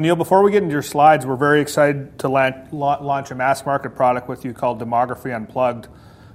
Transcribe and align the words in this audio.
Neil, 0.00 0.16
before 0.16 0.42
we 0.42 0.50
get 0.50 0.62
into 0.62 0.72
your 0.72 0.82
slides, 0.82 1.24
we're 1.24 1.36
very 1.36 1.60
excited 1.60 2.18
to 2.18 2.28
launch 2.28 3.30
a 3.30 3.34
mass 3.34 3.64
market 3.64 3.90
product 3.90 4.28
with 4.28 4.44
you 4.44 4.52
called 4.52 4.80
Demography 4.80 5.34
Unplugged, 5.34 5.86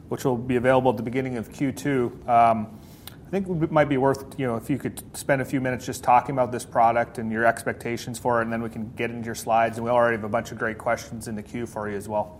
which 0.08 0.24
will 0.24 0.38
be 0.38 0.56
available 0.56 0.92
at 0.92 0.98
the 0.98 1.04
beginning 1.04 1.36
of 1.38 1.50
Q2. 1.52 2.28
Um, 2.28 2.80
I 3.28 3.30
think 3.30 3.48
it 3.62 3.72
might 3.72 3.90
be 3.90 3.98
worth 3.98 4.40
you 4.40 4.48
know, 4.48 4.56
if 4.56 4.70
you 4.70 4.78
could 4.78 5.04
spend 5.16 5.42
a 5.42 5.46
few 5.46 5.60
minutes 5.60 5.86
just 5.86 6.04
talking 6.04 6.34
about 6.34 6.52
this 6.52 6.64
product 6.64 7.18
and 7.18 7.32
your 7.32 7.46
expectations 7.46 8.18
for 8.18 8.40
it, 8.40 8.44
and 8.44 8.54
then 8.54 8.64
we 8.64 8.70
can 8.70 8.94
get 8.96 9.12
into 9.12 9.26
your 9.26 9.36
slides. 9.36 9.78
And 9.78 9.84
we 9.84 9.92
already 9.92 10.16
have 10.16 10.24
a 10.24 10.30
bunch 10.30 10.52
of 10.52 10.58
great 10.58 10.78
questions 10.78 11.28
in 11.28 11.36
the 11.36 11.44
queue 11.44 11.66
for 11.66 11.90
you 11.90 11.98
as 11.98 12.08
well. 12.08 12.40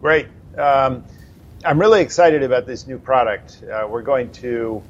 Great. 0.00 0.28
Um, 0.56 1.04
I'm 1.64 1.78
really 1.78 2.00
excited 2.00 2.42
about 2.42 2.66
this 2.66 2.86
new 2.86 2.98
product. 2.98 3.62
Uh, 3.62 3.86
we're 3.88 4.02
going 4.02 4.32
to, 4.32 4.82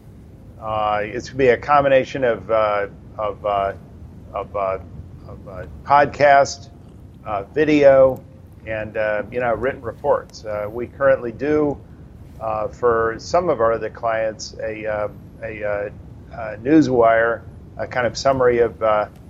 uh, 0.61 1.01
it's 1.03 1.29
going 1.29 1.39
to 1.39 1.45
be 1.45 1.49
a 1.49 1.59
combination 1.59 2.23
of, 2.23 2.51
uh, 2.51 2.87
of, 3.19 3.45
of 3.45 4.83
Uh, 5.29 5.67
podcast, 5.85 6.69
uh, 7.25 7.45
video, 7.45 8.23
and 8.67 8.97
uh, 8.97 9.23
you 9.31 9.39
know 9.39 9.55
written 9.55 9.81
reports. 9.81 10.45
We 10.69 10.89
currently 10.89 11.31
do, 11.31 11.79
for 12.73 13.15
some 13.19 13.49
of 13.49 13.61
our 13.61 13.73
other 13.73 13.89
clients, 13.89 14.55
a 14.61 15.11
a 15.43 15.93
newswire, 16.59 17.43
a 17.77 17.87
kind 17.87 18.07
of 18.07 18.19
summary 18.19 18.59
of 18.59 18.83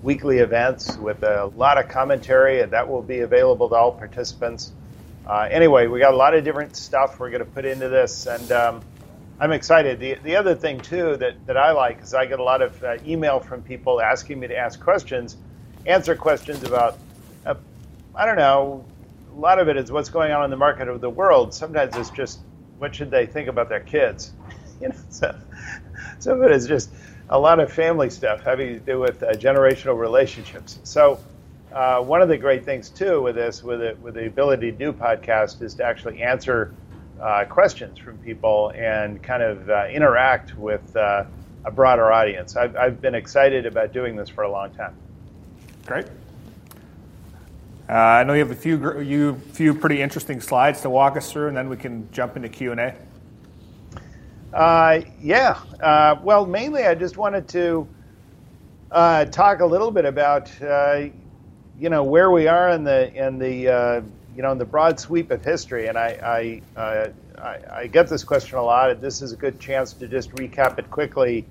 weekly 0.02 0.38
events 0.38 0.96
with 0.96 1.22
a 1.22 1.52
lot 1.56 1.78
of 1.78 1.88
commentary, 1.88 2.62
and 2.62 2.72
that 2.72 2.88
will 2.88 3.02
be 3.02 3.20
available 3.20 3.68
to 3.68 3.74
all 3.74 3.92
participants. 3.92 4.72
Anyway, 5.28 5.88
we 5.88 6.00
got 6.00 6.14
a 6.14 6.16
lot 6.16 6.34
of 6.34 6.42
different 6.42 6.74
stuff 6.74 7.20
we're 7.20 7.30
going 7.30 7.44
to 7.44 7.50
put 7.50 7.66
into 7.66 7.88
this, 7.88 8.26
and 8.26 8.50
um, 8.50 8.80
I'm 9.38 9.52
excited. 9.52 10.00
The 10.00 10.14
the 10.22 10.36
other 10.36 10.54
thing, 10.54 10.80
too, 10.80 11.18
that 11.18 11.56
I 11.56 11.72
like 11.72 12.02
is 12.02 12.14
I 12.14 12.24
get 12.24 12.38
a 12.38 12.44
lot 12.44 12.62
of 12.62 12.82
email 13.06 13.40
from 13.40 13.62
people 13.62 14.00
asking 14.00 14.40
me 14.40 14.48
to 14.48 14.56
ask 14.56 14.80
questions, 14.80 15.36
answer 15.86 16.14
questions 16.14 16.62
about, 16.64 16.98
uh, 17.44 17.54
I 18.14 18.26
don't 18.26 18.36
know, 18.36 18.84
a 19.34 19.38
lot 19.38 19.58
of 19.58 19.68
it 19.68 19.76
is 19.76 19.90
what's 19.90 20.10
going 20.10 20.32
on 20.32 20.44
in 20.44 20.50
the 20.50 20.56
market 20.56 20.88
of 20.88 21.00
the 21.00 21.10
world. 21.10 21.54
Sometimes 21.54 21.96
it's 21.96 22.10
just 22.10 22.40
what 22.78 22.94
should 22.94 23.10
they 23.10 23.26
think 23.26 23.48
about 23.48 23.68
their 23.68 23.80
kids. 23.80 24.32
You 24.80 24.88
know, 24.88 24.96
so, 25.10 25.38
some 26.18 26.42
of 26.42 26.50
it 26.50 26.50
is 26.50 26.66
just 26.66 26.90
a 27.28 27.38
lot 27.38 27.60
of 27.60 27.72
family 27.72 28.10
stuff 28.10 28.42
having 28.42 28.74
to 28.74 28.80
do 28.80 28.98
with 28.98 29.22
uh, 29.22 29.30
generational 29.34 29.96
relationships. 29.96 30.80
So 30.82 31.20
uh, 31.72 32.00
one 32.00 32.20
of 32.20 32.28
the 32.28 32.36
great 32.36 32.64
things, 32.64 32.90
too, 32.90 33.22
with 33.22 33.36
this, 33.36 33.62
with 33.62 33.80
it, 33.80 33.96
with 34.00 34.14
the 34.14 34.26
ability 34.26 34.72
to 34.72 34.76
do 34.76 34.92
podcast, 34.92 35.62
is 35.62 35.74
to 35.74 35.84
actually 35.84 36.20
answer 36.20 36.74
questions 37.48 37.96
from 37.96 38.18
people 38.18 38.72
and 38.74 39.22
kind 39.22 39.44
of 39.44 39.70
interact 39.88 40.58
with 40.58 40.96
a 40.96 41.28
broader 41.72 42.10
audience. 42.10 42.56
I've 42.56 43.00
been 43.00 43.14
excited 43.14 43.64
about 43.64 43.92
doing 43.92 44.16
this 44.16 44.28
for 44.28 44.42
a 44.42 44.50
long 44.50 44.74
time. 44.74 44.96
Great. 45.86 46.06
Uh, 47.88 47.94
I 47.94 48.24
know 48.24 48.32
you 48.34 48.38
have 48.38 48.52
a 48.52 48.54
few 48.54 49.00
you 49.00 49.34
few 49.34 49.74
pretty 49.74 50.00
interesting 50.00 50.40
slides 50.40 50.80
to 50.82 50.90
walk 50.90 51.16
us 51.16 51.32
through, 51.32 51.48
and 51.48 51.56
then 51.56 51.68
we 51.68 51.76
can 51.76 52.08
jump 52.12 52.36
into 52.36 52.48
Q&A. 52.48 52.94
Uh, 54.54 55.00
yeah. 55.20 55.58
Uh, 55.80 56.16
well, 56.22 56.46
mainly, 56.46 56.84
I 56.84 56.94
just 56.94 57.16
wanted 57.16 57.48
to 57.48 57.88
talk 58.90 59.60
a 59.60 59.66
little 59.66 59.90
bit 59.90 60.04
about 60.04 60.50
you 61.78 61.90
know 61.90 62.04
where 62.04 62.30
we 62.30 62.46
are 62.46 62.70
in 62.70 62.84
the 62.84 63.12
in 63.12 63.38
the 63.38 64.02
you 64.36 64.42
know 64.42 64.52
in 64.52 64.58
the 64.58 64.64
broad 64.64 65.00
sweep 65.00 65.32
of 65.32 65.44
history. 65.44 65.88
And 65.88 65.98
I 65.98 66.62
I 66.76 67.86
get 67.88 68.08
this 68.08 68.22
question 68.22 68.56
a 68.56 68.62
lot, 68.62 68.90
and 68.90 69.00
this 69.00 69.20
is 69.20 69.32
a 69.32 69.36
good 69.36 69.58
chance 69.58 69.92
to 69.94 70.06
just 70.06 70.30
recap 70.36 70.78
it 70.78 70.88
quickly. 70.90 71.44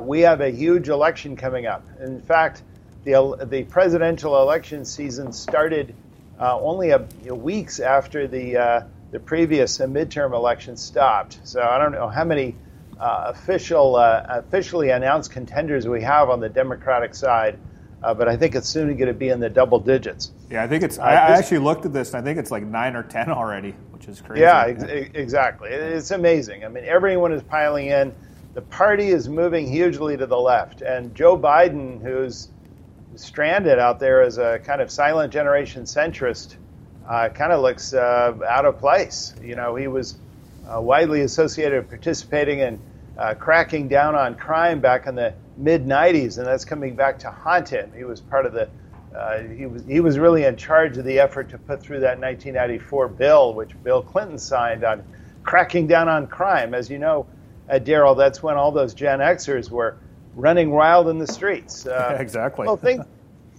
We 0.00 0.20
have 0.22 0.40
a 0.40 0.50
huge 0.50 0.88
election 0.88 1.36
coming 1.36 1.66
up. 1.66 1.84
In 2.00 2.22
fact, 2.22 2.62
the 3.04 3.46
the 3.50 3.64
presidential 3.64 4.40
election 4.40 4.84
season 4.84 5.32
started 5.32 5.94
uh, 6.40 6.58
only 6.60 6.90
a 6.90 6.98
weeks 7.34 7.80
after 7.80 8.26
the 8.26 8.56
uh, 8.56 8.82
the 9.10 9.20
previous 9.20 9.80
uh, 9.80 9.86
midterm 9.86 10.32
election 10.32 10.76
stopped. 10.76 11.38
So 11.44 11.62
I 11.62 11.78
don't 11.78 11.92
know 11.92 12.08
how 12.08 12.24
many 12.24 12.56
official, 12.98 13.96
officially 13.96 14.90
announced 14.90 15.32
contenders 15.32 15.88
we 15.88 16.02
have 16.02 16.30
on 16.30 16.38
the 16.38 16.48
Democratic 16.48 17.16
side, 17.16 17.58
but 18.00 18.28
I 18.28 18.36
think 18.36 18.54
it's 18.54 18.68
soon 18.68 18.96
going 18.96 19.08
to 19.08 19.14
be 19.14 19.28
in 19.28 19.40
the 19.40 19.50
double 19.50 19.80
digits. 19.80 20.30
Yeah, 20.48 20.62
I 20.62 20.68
think 20.68 20.84
it's. 20.84 20.98
I 20.98 21.14
actually 21.14 21.58
looked 21.58 21.84
at 21.84 21.92
this, 21.92 22.14
and 22.14 22.22
I 22.22 22.22
think 22.22 22.38
it's 22.38 22.52
like 22.52 22.62
nine 22.62 22.94
or 22.94 23.02
10 23.02 23.28
already, 23.28 23.72
which 23.90 24.06
is 24.06 24.20
crazy. 24.20 24.42
Yeah, 24.42 24.66
exactly. 24.66 25.70
It's 25.70 26.12
amazing. 26.12 26.64
I 26.64 26.68
mean, 26.68 26.84
everyone 26.84 27.32
is 27.32 27.42
piling 27.42 27.88
in. 27.88 28.14
The 28.54 28.62
party 28.62 29.08
is 29.08 29.28
moving 29.28 29.66
hugely 29.66 30.16
to 30.16 30.26
the 30.26 30.38
left. 30.38 30.82
And 30.82 31.14
Joe 31.14 31.38
Biden, 31.38 32.02
who's 32.02 32.48
stranded 33.16 33.78
out 33.78 34.00
there 34.00 34.22
as 34.22 34.38
a 34.38 34.58
kind 34.60 34.80
of 34.80 34.90
silent 34.90 35.32
generation 35.32 35.84
centrist, 35.84 36.56
uh, 37.08 37.28
kind 37.28 37.52
of 37.52 37.60
looks 37.60 37.94
uh, 37.94 38.34
out 38.48 38.64
of 38.64 38.78
place. 38.78 39.34
You 39.42 39.56
know, 39.56 39.74
he 39.74 39.88
was 39.88 40.16
uh, 40.66 40.80
widely 40.80 41.22
associated 41.22 41.82
with 41.82 41.88
participating 41.88 42.60
in 42.60 42.80
cracking 43.38 43.88
down 43.88 44.14
on 44.14 44.34
crime 44.34 44.80
back 44.80 45.06
in 45.06 45.14
the 45.14 45.34
mid-'90s, 45.56 46.38
and 46.38 46.46
that's 46.46 46.64
coming 46.64 46.96
back 46.96 47.18
to 47.20 47.30
haunt 47.30 47.68
him. 47.68 47.92
He 47.96 48.04
was 48.04 48.20
part 48.20 48.46
of 48.46 48.52
the. 48.52 48.68
He 49.56 49.66
was 49.66 49.84
he 49.84 50.00
was 50.00 50.18
really 50.18 50.44
in 50.44 50.56
charge 50.56 50.96
of 50.96 51.04
the 51.04 51.18
effort 51.20 51.50
to 51.50 51.58
put 51.58 51.82
through 51.82 52.00
that 52.00 52.18
1994 52.18 53.08
bill, 53.08 53.52
which 53.52 53.70
Bill 53.82 54.02
Clinton 54.02 54.38
signed 54.38 54.84
on 54.84 55.04
cracking 55.42 55.86
down 55.86 56.08
on 56.08 56.26
crime. 56.26 56.72
As 56.72 56.88
you 56.88 56.98
know, 56.98 57.26
Daryl, 57.68 58.16
that's 58.16 58.42
when 58.42 58.56
all 58.56 58.72
those 58.72 58.94
Gen 58.94 59.18
Xers 59.18 59.70
were 59.70 59.98
running 60.34 60.70
wild 60.70 61.08
in 61.08 61.18
the 61.18 61.26
streets. 61.26 61.86
Uh, 61.92 62.16
exactly. 62.18 62.66
Well, 62.66 62.76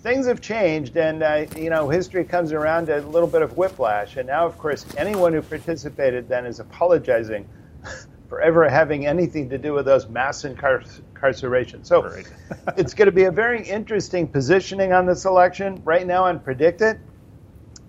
things 0.04 0.28
have 0.28 0.42
changed, 0.42 0.98
and 0.98 1.24
uh, 1.24 1.46
you 1.56 1.70
know, 1.70 1.88
history 1.88 2.26
comes 2.26 2.52
around 2.52 2.88
to 2.88 3.00
a 3.00 3.02
little 3.02 3.28
bit 3.28 3.42
of 3.42 3.56
whiplash. 3.56 4.18
And 4.18 4.28
now, 4.28 4.46
of 4.46 4.58
course, 4.58 4.86
anyone 4.98 5.34
who 5.34 5.42
participated 5.42 6.28
then 6.28 6.46
is 6.46 6.60
apologizing 6.60 7.48
for 8.30 8.42
ever 8.42 8.68
having 8.68 9.06
anything 9.06 9.50
to 9.50 9.58
do 9.58 9.74
with 9.74 9.86
those 9.86 10.10
mass 10.10 10.44
incarcerations. 10.44 11.86
So 11.86 12.12
it's 12.78 12.94
going 12.94 13.06
to 13.06 13.14
be 13.14 13.26
a 13.26 13.32
very 13.32 13.64
interesting 13.66 14.28
positioning 14.28 14.92
on 14.92 15.06
this 15.06 15.26
election. 15.26 15.82
Right 15.86 16.06
now, 16.06 16.26
I'm 16.26 16.40
predicting 16.40 17.00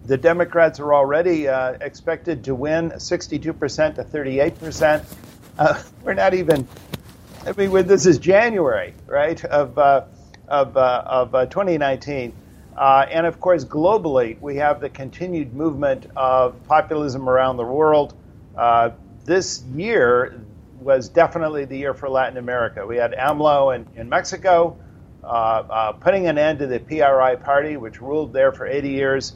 the 0.04 0.18
Democrats 0.18 0.80
are 0.80 0.94
already 0.94 1.48
uh, 1.48 1.72
expected 1.80 2.44
to 2.44 2.54
win 2.54 2.90
62% 2.90 3.94
to 3.94 4.04
38%. 4.04 5.04
Uh, 5.58 5.82
we're 6.02 6.14
not 6.14 6.34
even. 6.34 6.68
I 7.47 7.53
mean, 7.53 7.87
this 7.87 8.06
is 8.06 8.19
January, 8.19 8.94
right, 9.06 9.44
of 9.44 9.77
uh, 9.78 10.06
of 10.49 10.78
uh, 10.78 11.03
of 11.05 11.34
uh, 11.34 11.44
2019. 11.44 12.32
And 12.75 13.27
of 13.27 13.38
course, 13.38 13.66
globally, 13.66 14.41
we 14.41 14.56
have 14.56 14.81
the 14.81 14.88
continued 14.88 15.53
movement 15.53 16.06
of 16.16 16.66
populism 16.66 17.28
around 17.28 17.59
the 17.59 17.65
world. 17.65 18.15
This 19.27 19.62
year 19.75 20.41
was 20.81 21.10
definitely 21.10 21.66
the 21.66 21.77
year 21.77 21.93
for 21.93 22.09
Latin 22.09 22.38
America. 22.38 22.87
We 22.87 22.97
had 22.97 23.12
AMLO 23.12 23.84
in 23.94 24.09
Mexico 24.09 24.78
putting 26.00 26.26
an 26.28 26.38
end 26.38 26.61
to 26.61 26.66
the 26.66 26.81
PRI 26.81 27.37
party, 27.37 27.76
which 27.76 28.00
ruled 28.00 28.32
there 28.32 28.53
for 28.53 28.66
80 28.66 28.88
years. 28.88 29.34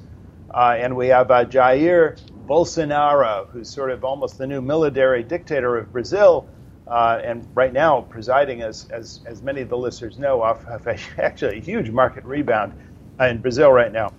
And 0.54 0.96
we 0.96 1.08
have 1.08 1.26
Jair 1.26 2.18
Bolsonaro, 2.46 3.50
who's 3.50 3.68
sort 3.68 3.90
of 3.90 4.02
almost 4.02 4.38
the 4.38 4.46
new 4.46 4.62
military 4.62 5.22
dictator 5.22 5.76
of 5.76 5.92
Brazil, 5.92 6.48
Uh, 6.88 7.20
and 7.22 7.46
right 7.54 7.72
now 7.72 8.00
presiding, 8.00 8.62
as 8.62 8.88
as, 8.90 9.20
as 9.26 9.42
many 9.42 9.60
of 9.60 9.68
the 9.68 9.76
listeners 9.76 10.18
know, 10.18 10.40
off 10.42 10.66
of 10.66 10.88
actually 11.18 11.58
a 11.58 11.60
huge 11.60 11.90
market 11.90 12.24
rebound 12.24 12.72
in 13.20 13.38
Brazil 13.40 13.70
right 13.70 13.92
now. 13.92 14.12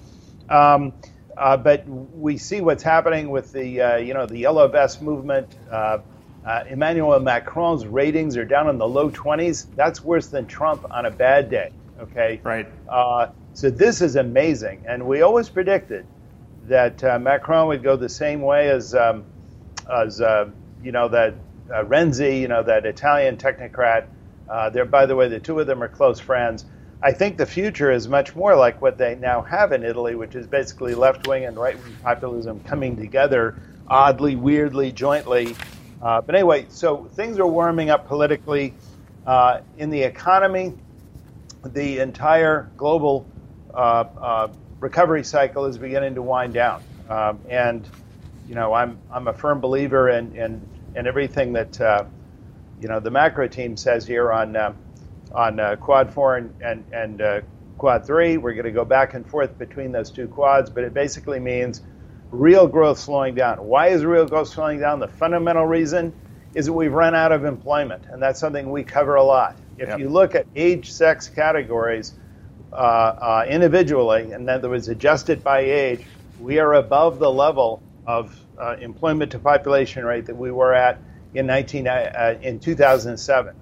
Um, 0.50 0.94
uh, 1.36 1.58
but 1.58 1.88
we 1.88 2.38
see 2.38 2.62
what's 2.62 2.84
happening 2.84 3.30
with 3.30 3.52
the 3.52 3.82
uh, 3.82 3.98
you 3.98 4.14
know 4.14 4.26
the 4.26 4.38
Yellow 4.38 4.68
Vest 4.68 5.02
movement. 5.02 5.56
Uh, 5.72 6.00
Emmanuel 6.68 7.20
Macron's 7.20 7.86
ratings 7.86 8.36
are 8.38 8.46
down 8.46 8.70
in 8.70 8.78
the 8.78 8.88
low 8.88 9.12
20s. 9.12 9.68
That's 9.76 10.04
worse 10.04 10.28
than 10.28 10.48
Trump 10.48 10.84
on 10.90 11.06
a 11.06 11.12
bad 11.12 11.50
day. 11.50 11.72
Okay? 12.00 12.40
Right. 12.44 12.68
So 13.54 13.70
this 13.70 14.02
is 14.02 14.16
amazing. 14.16 14.84
And 14.88 15.06
we 15.06 15.22
always 15.22 15.50
predicted 15.50 16.08
that 16.64 17.04
Macron 17.22 17.68
would 17.68 17.84
go 17.84 17.98
the 17.98 18.10
same 18.10 18.42
way 18.42 18.70
as 18.70 18.96
um, 18.96 19.26
as 19.92 20.22
you 20.82 20.92
know 20.92 21.08
that 21.10 21.36
Uh, 21.72 21.84
Renzi, 21.84 22.42
you 22.42 22.48
know, 22.48 22.64
that 22.64 22.86
Italian 22.86 23.38
technocrat. 23.38 24.08
Uh, 24.50 24.86
by 24.86 25.06
the 25.06 25.16
way, 25.16 25.28
the 25.28 25.40
two 25.40 25.60
of 25.60 25.68
them 25.68 25.84
are 25.84 25.88
close 25.88 26.20
friends. 26.20 26.66
I 27.02 27.12
think 27.14 27.38
the 27.38 27.46
future 27.46 27.92
is 27.92 28.08
much 28.08 28.36
more 28.36 28.56
like 28.56 28.82
what 28.82 28.98
they 28.98 29.16
now 29.16 29.42
have 29.44 29.72
in 29.72 29.84
Italy, 29.84 30.16
which 30.16 30.36
is 30.36 30.48
basically 30.48 30.96
left-wing 30.96 31.46
and 31.46 31.58
right-wing 31.58 31.96
populism 32.04 32.60
coming 32.62 32.98
together 32.98 33.56
oddly, 33.88 34.36
weirdly, 34.36 34.92
jointly. 34.92 35.56
Uh, 36.02 36.22
but 36.22 36.36
anyway, 36.36 36.66
so 36.70 37.06
things 37.14 37.40
are 37.40 37.48
warming 37.48 37.90
up 37.90 38.08
politically. 38.08 38.74
In 39.78 39.90
the 39.90 40.02
economy, 40.02 40.74
the 41.64 42.00
entire 42.00 42.70
global 42.76 43.26
recovery 44.80 45.24
cycle 45.24 45.66
is 45.66 45.78
beginning 45.78 46.16
to 46.16 46.22
wind 46.22 46.54
down. 46.54 46.84
Um, 47.10 47.40
and 47.50 47.88
you 48.48 48.56
know, 48.56 48.74
I'm 48.74 48.98
I'm 49.12 49.28
a 49.28 49.34
firm 49.34 49.62
believer 49.62 50.10
in, 50.10 50.36
in 50.36 50.62
everything 50.96 51.54
that 51.54 52.08
you 52.82 52.88
know, 52.88 53.00
the 53.00 53.12
macro 53.12 53.48
team 53.48 53.76
says 53.78 54.08
here 54.08 54.32
on 54.32 54.56
on 55.34 55.78
Quad 55.78 56.14
4 56.14 56.36
and 56.62 56.84
and 56.94 57.44
quad 57.80 58.06
three. 58.06 58.38
We're 58.38 58.54
going 58.54 58.66
to 58.66 58.72
go 58.72 58.86
back 58.86 59.16
and 59.16 59.26
forth 59.26 59.58
between 59.58 59.92
those 59.92 60.12
two 60.12 60.28
quads, 60.28 60.70
but 60.70 60.84
it 60.84 60.94
basically 60.94 61.40
means 61.40 61.82
real 62.30 62.68
growth 62.68 63.00
slowing 63.00 63.34
down. 63.34 63.58
Why 63.66 63.88
is 63.88 64.06
real 64.06 64.28
growth 64.28 64.50
slowing 64.50 64.80
down? 64.80 65.00
The 65.00 65.08
fundamental 65.08 65.66
reason 65.66 66.14
is 66.54 66.68
that 66.68 66.74
we've 66.74 66.94
run 66.94 67.16
out 67.16 67.32
of 67.32 67.46
employment, 67.46 68.04
and 68.12 68.22
that's 68.22 68.40
something 68.40 68.70
we 68.70 68.84
cover 68.84 69.16
a 69.16 69.24
lot. 69.24 69.56
If 69.80 69.90
yep. 69.90 70.00
you 70.00 70.10
look 70.10 70.36
at 70.36 70.46
age, 70.56 70.92
sex 70.92 71.28
categories 71.28 72.14
uh, 72.72 72.76
uh, 72.76 73.46
individually, 73.48 74.32
and 74.34 74.48
then 74.48 74.62
that 74.62 74.70
was 74.70 74.90
adjusted 74.90 75.44
by 75.44 75.62
age, 75.62 76.06
we 76.40 76.60
are 76.60 76.74
above 76.74 77.18
the 77.18 77.32
level 77.32 77.82
of 78.08 78.38
uh, 78.60 78.76
employment 78.80 79.32
to 79.32 79.40
population 79.40 80.06
rate 80.06 80.26
that 80.26 80.36
we 80.36 80.52
were 80.52 80.74
at 80.74 81.00
in 81.34 81.46
19 81.46 81.88
uh, 81.88 82.40
in 82.42 82.60
2007. 82.60 83.56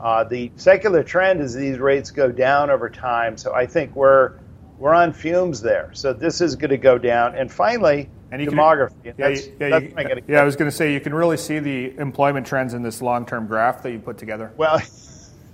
Uh, 0.00 0.24
the 0.24 0.50
secular 0.56 1.04
trend 1.04 1.40
is 1.40 1.54
these 1.54 1.78
rates 1.78 2.10
go 2.10 2.32
down 2.32 2.70
over 2.70 2.90
time, 2.90 3.36
so 3.36 3.54
I 3.54 3.66
think 3.66 3.94
we're 3.94 4.32
we're 4.78 4.94
on 4.94 5.12
fumes 5.12 5.60
there. 5.60 5.90
So 5.92 6.12
this 6.12 6.40
is 6.40 6.56
going 6.56 6.70
to 6.70 6.76
go 6.76 6.98
down. 6.98 7.36
And 7.36 7.50
finally, 7.50 8.10
and 8.32 8.42
demography. 8.42 9.02
Can, 9.04 9.14
yeah, 9.16 9.28
that's, 9.28 9.46
yeah, 9.60 9.68
that's 9.68 9.84
you, 9.84 10.22
yeah, 10.34 10.40
I 10.40 10.44
was 10.44 10.56
going 10.56 10.70
to 10.70 10.76
say 10.76 10.92
you 10.92 11.00
can 11.00 11.14
really 11.14 11.36
see 11.36 11.60
the 11.60 11.96
employment 11.98 12.46
trends 12.46 12.74
in 12.74 12.82
this 12.82 13.00
long-term 13.00 13.46
graph 13.46 13.82
that 13.82 13.92
you 13.92 14.00
put 14.00 14.18
together. 14.18 14.52
Well, 14.56 14.80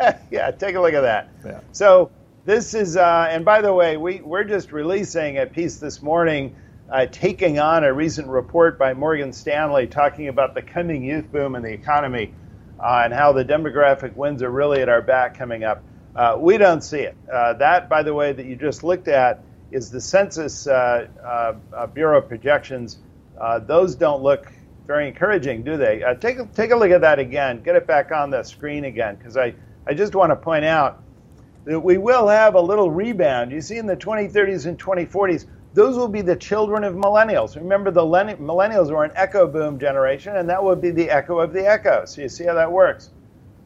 yeah, 0.31 0.51
take 0.53 0.77
a 0.77 0.81
look 0.81 0.95
at 0.95 1.03
that. 1.03 1.29
Yeah. 1.45 1.61
So 1.73 2.11
this 2.47 2.73
is, 2.73 2.97
uh, 2.97 3.29
and 3.31 3.45
by 3.45 3.61
the 3.61 3.75
way, 3.75 3.97
we 3.97 4.21
we're 4.21 4.45
just 4.45 4.73
releasing 4.73 5.39
a 5.39 5.47
piece 5.47 5.77
this 5.77 6.01
morning. 6.01 6.57
Uh, 6.91 7.05
taking 7.05 7.59
on 7.59 7.85
a 7.85 7.93
recent 7.93 8.29
report 8.29 8.79
by 8.79 8.95
Morgan 8.95 9.31
Stanley 9.31 9.87
talking 9.87 10.29
about 10.29 10.55
the 10.55 10.63
coming 10.63 11.05
youth 11.05 11.31
boom 11.31 11.55
in 11.55 11.63
the 11.63 11.71
economy 11.71 12.33
uh, 12.81 13.03
and 13.05 13.13
how 13.13 13.33
the 13.33 13.45
demographic 13.45 14.17
winds 14.17 14.43
are 14.43 14.51
really 14.51 14.81
at 14.81 14.89
our 14.89 15.03
back 15.03 15.37
coming 15.37 15.65
up. 15.65 15.83
Uh, 16.17 16.39
we 16.41 16.57
don't 16.57 16.81
see 16.81 17.01
it. 17.01 17.15
Uh, 17.31 17.53
that, 17.53 17.91
by 17.91 18.03
the 18.03 18.15
way, 18.15 18.33
that 18.33 18.47
you 18.47 18.57
just 18.57 18.85
looked 18.85 19.07
at 19.07 19.45
is 19.71 19.91
the 19.91 20.01
Census 20.01 20.67
uh, 20.67 21.07
uh, 21.23 21.87
Bureau 21.89 22.23
projections. 22.23 22.97
Those 23.67 23.95
don't 23.95 24.23
look 24.23 24.51
very 24.87 25.09
encouraging, 25.09 25.65
do 25.65 25.77
they? 25.77 26.03
take, 26.21 26.39
a, 26.39 26.47
take 26.47 26.71
a 26.71 26.77
look 26.77 26.91
at 26.91 27.03
that 27.03 27.19
again. 27.19 27.63
Get 27.63 27.77
it 27.77 27.87
back 27.87 28.13
on 28.13 28.31
the 28.31 28.43
screen 28.43 28.87
again, 28.87 29.17
because 29.17 29.37
I, 29.37 29.55
I 29.87 29.93
just 29.93 30.15
want 30.15 30.31
to 30.31 30.37
point 30.37 30.65
out 30.65 31.03
that 31.67 31.79
we 31.81 31.99
will 31.99 32.29
have 32.29 32.55
a 32.55 32.61
little 32.63 32.91
rebound. 32.91 33.53
You 33.53 33.61
see, 33.61 33.77
in 33.77 33.85
the 33.85 33.97
2030s 33.97 34.65
and 34.65 34.79
2040s, 34.79 35.45
those 35.79 35.97
will 35.97 36.09
be 36.09 36.23
the 36.23 36.35
children 36.35 36.83
of 36.83 36.97
millennials. 36.97 37.55
Remember, 37.55 37.93
the 37.93 38.03
millennials 38.03 38.91
were 38.91 39.05
an 39.05 39.13
echo 39.15 39.47
boom 39.47 39.79
generation, 39.79 40.37
and 40.37 40.51
that 40.51 40.63
would 40.63 40.81
be 40.81 40.91
the 40.91 41.09
echo 41.09 41.39
of 41.39 41.53
the 41.53 41.65
echo. 41.65 42.05
So 42.05 42.21
you 42.21 42.29
see 42.29 42.47
how 42.47 42.55
that 42.55 42.71
works. 42.71 43.11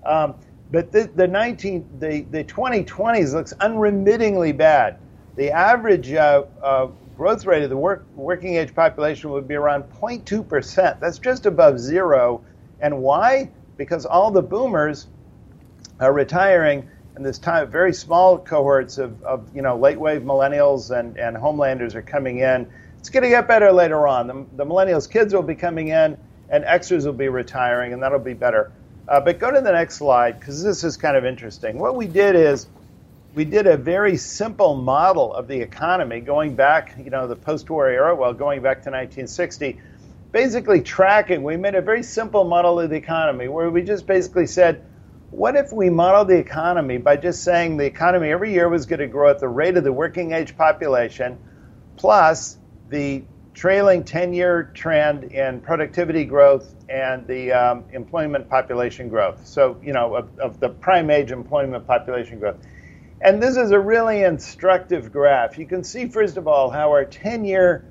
Um, 0.04 0.34
but 0.70 0.92
the, 0.92 1.10
the 1.14 1.26
19, 1.26 1.88
the, 2.00 2.20
the 2.30 2.44
2020s 2.44 3.32
looks 3.32 3.54
unremittingly 3.62 4.52
bad. 4.52 4.98
The 5.36 5.52
average 5.52 6.12
uh, 6.12 6.44
uh, 6.62 6.88
growth 7.16 7.46
rate 7.46 7.62
of 7.62 7.70
the 7.70 7.78
work, 7.78 8.04
working 8.14 8.56
age 8.56 8.74
population 8.74 9.30
would 9.30 9.48
be 9.48 9.54
around 9.54 9.84
0.2%. 9.84 11.00
That's 11.00 11.18
just 11.18 11.46
above 11.46 11.80
zero. 11.80 12.44
And 12.80 12.98
why? 12.98 13.50
Because 13.78 14.04
all 14.04 14.30
the 14.30 14.42
boomers 14.42 15.06
are 15.98 16.12
retiring 16.12 16.86
and 17.22 17.28
this 17.28 17.38
time 17.38 17.70
very 17.70 17.94
small 17.94 18.36
cohorts 18.36 18.98
of, 18.98 19.22
of 19.22 19.54
you 19.54 19.62
know 19.62 19.78
late 19.78 19.98
wave 19.98 20.22
millennials 20.22 20.90
and, 20.90 21.16
and 21.16 21.36
homelanders 21.36 21.94
are 21.94 22.02
coming 22.02 22.40
in. 22.40 22.66
It's 22.98 23.10
going 23.10 23.22
to 23.22 23.28
get 23.28 23.46
better 23.46 23.70
later 23.70 24.08
on. 24.08 24.26
The, 24.26 24.46
the 24.56 24.66
millennials 24.66 25.08
kids 25.08 25.32
will 25.32 25.42
be 25.42 25.54
coming 25.54 25.88
in, 25.88 26.18
and 26.48 26.64
Xers 26.64 27.06
will 27.06 27.12
be 27.12 27.28
retiring, 27.28 27.92
and 27.92 28.02
that'll 28.02 28.18
be 28.18 28.34
better. 28.34 28.72
Uh, 29.06 29.20
but 29.20 29.38
go 29.38 29.52
to 29.52 29.60
the 29.60 29.70
next 29.70 29.96
slide 29.96 30.40
because 30.40 30.64
this 30.64 30.82
is 30.82 30.96
kind 30.96 31.16
of 31.16 31.24
interesting. 31.24 31.78
What 31.78 31.94
we 31.94 32.08
did 32.08 32.34
is 32.34 32.66
we 33.34 33.44
did 33.44 33.68
a 33.68 33.76
very 33.76 34.16
simple 34.16 34.74
model 34.74 35.32
of 35.32 35.46
the 35.46 35.60
economy 35.60 36.20
going 36.20 36.56
back, 36.56 36.96
you 36.98 37.10
know, 37.10 37.28
the 37.28 37.36
post-war 37.36 37.88
era, 37.88 38.16
well, 38.16 38.32
going 38.34 38.62
back 38.62 38.78
to 38.82 38.90
1960, 38.90 39.80
basically 40.32 40.80
tracking. 40.80 41.44
We 41.44 41.56
made 41.56 41.76
a 41.76 41.82
very 41.82 42.02
simple 42.02 42.42
model 42.42 42.80
of 42.80 42.90
the 42.90 42.96
economy 42.96 43.46
where 43.46 43.70
we 43.70 43.82
just 43.82 44.08
basically 44.08 44.46
said 44.46 44.84
what 45.32 45.56
if 45.56 45.72
we 45.72 45.88
modeled 45.88 46.28
the 46.28 46.36
economy 46.36 46.98
by 46.98 47.16
just 47.16 47.42
saying 47.42 47.78
the 47.78 47.86
economy 47.86 48.28
every 48.28 48.52
year 48.52 48.68
was 48.68 48.84
going 48.84 49.00
to 49.00 49.06
grow 49.06 49.30
at 49.30 49.38
the 49.38 49.48
rate 49.48 49.78
of 49.78 49.82
the 49.82 49.92
working 49.92 50.32
age 50.32 50.54
population 50.58 51.38
plus 51.96 52.58
the 52.90 53.24
trailing 53.54 54.04
10 54.04 54.34
year 54.34 54.70
trend 54.74 55.24
in 55.24 55.62
productivity 55.62 56.26
growth 56.26 56.74
and 56.90 57.26
the 57.26 57.50
um, 57.50 57.84
employment 57.92 58.46
population 58.50 59.08
growth. 59.08 59.46
So, 59.46 59.80
you 59.82 59.94
know, 59.94 60.16
of, 60.16 60.38
of, 60.38 60.60
the 60.60 60.68
prime 60.68 61.08
age 61.08 61.30
employment 61.30 61.86
population 61.86 62.38
growth. 62.38 62.56
And 63.22 63.42
this 63.42 63.56
is 63.56 63.70
a 63.70 63.80
really 63.80 64.24
instructive 64.24 65.10
graph. 65.10 65.56
You 65.56 65.66
can 65.66 65.82
see, 65.82 66.08
first 66.08 66.36
of 66.36 66.46
all, 66.46 66.68
how 66.68 66.90
our 66.90 67.06
10 67.06 67.46
year 67.46 67.86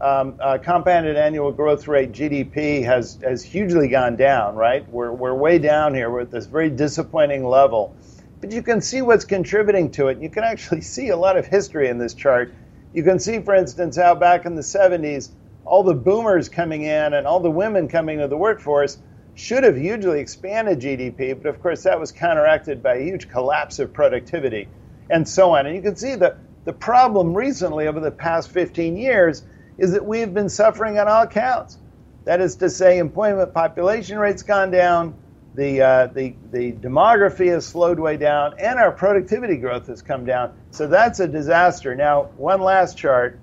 um, 0.00 0.36
uh, 0.40 0.58
compounded 0.58 1.16
annual 1.16 1.52
growth 1.52 1.88
rate 1.88 2.12
GDP 2.12 2.84
has 2.84 3.18
has 3.22 3.42
hugely 3.42 3.88
gone 3.88 4.16
down. 4.16 4.54
Right, 4.54 4.88
we're 4.90 5.12
we're 5.12 5.34
way 5.34 5.58
down 5.58 5.94
here. 5.94 6.10
We're 6.10 6.22
at 6.22 6.30
this 6.30 6.46
very 6.46 6.70
disappointing 6.70 7.44
level. 7.44 7.94
But 8.40 8.52
you 8.52 8.62
can 8.62 8.80
see 8.80 9.00
what's 9.02 9.24
contributing 9.24 9.90
to 9.92 10.08
it. 10.08 10.20
You 10.20 10.28
can 10.28 10.44
actually 10.44 10.80
see 10.82 11.08
a 11.08 11.16
lot 11.16 11.36
of 11.36 11.46
history 11.46 11.88
in 11.88 11.98
this 11.98 12.14
chart. 12.14 12.52
You 12.92 13.02
can 13.02 13.18
see, 13.18 13.40
for 13.40 13.54
instance, 13.54 13.96
how 13.96 14.14
back 14.14 14.46
in 14.46 14.54
the 14.54 14.62
70s, 14.62 15.30
all 15.64 15.82
the 15.82 15.94
boomers 15.94 16.48
coming 16.48 16.82
in 16.82 17.14
and 17.14 17.26
all 17.26 17.40
the 17.40 17.50
women 17.50 17.88
coming 17.88 18.20
to 18.20 18.28
the 18.28 18.36
workforce 18.36 18.98
should 19.34 19.64
have 19.64 19.76
hugely 19.76 20.20
expanded 20.20 20.80
GDP, 20.80 21.36
but 21.40 21.48
of 21.48 21.60
course 21.60 21.82
that 21.82 22.00
was 22.00 22.10
counteracted 22.10 22.82
by 22.82 22.94
a 22.94 23.02
huge 23.02 23.28
collapse 23.28 23.78
of 23.78 23.92
productivity 23.92 24.66
and 25.10 25.28
so 25.28 25.54
on. 25.54 25.66
And 25.66 25.76
you 25.76 25.82
can 25.82 25.96
see 25.96 26.14
that 26.14 26.38
the 26.64 26.72
problem 26.72 27.34
recently 27.34 27.86
over 27.86 28.00
the 28.00 28.10
past 28.10 28.50
15 28.50 28.96
years 28.96 29.42
is 29.78 29.92
that 29.92 30.04
we 30.04 30.20
have 30.20 30.34
been 30.34 30.48
suffering 30.48 30.98
on 30.98 31.08
all 31.08 31.26
counts. 31.26 31.78
That 32.24 32.40
is 32.40 32.56
to 32.56 32.70
say, 32.70 32.98
employment 32.98 33.54
population 33.54 34.18
rate's 34.18 34.42
gone 34.42 34.70
down, 34.70 35.14
the, 35.54 35.80
uh, 35.80 36.06
the, 36.08 36.34
the 36.50 36.72
demography 36.72 37.46
has 37.46 37.64
slowed 37.64 37.98
way 37.98 38.16
down, 38.16 38.54
and 38.58 38.78
our 38.78 38.92
productivity 38.92 39.56
growth 39.56 39.86
has 39.86 40.02
come 40.02 40.26
down. 40.26 40.54
So 40.70 40.86
that's 40.86 41.20
a 41.20 41.28
disaster. 41.28 41.94
Now, 41.94 42.24
one 42.36 42.60
last 42.60 42.98
chart. 42.98 43.38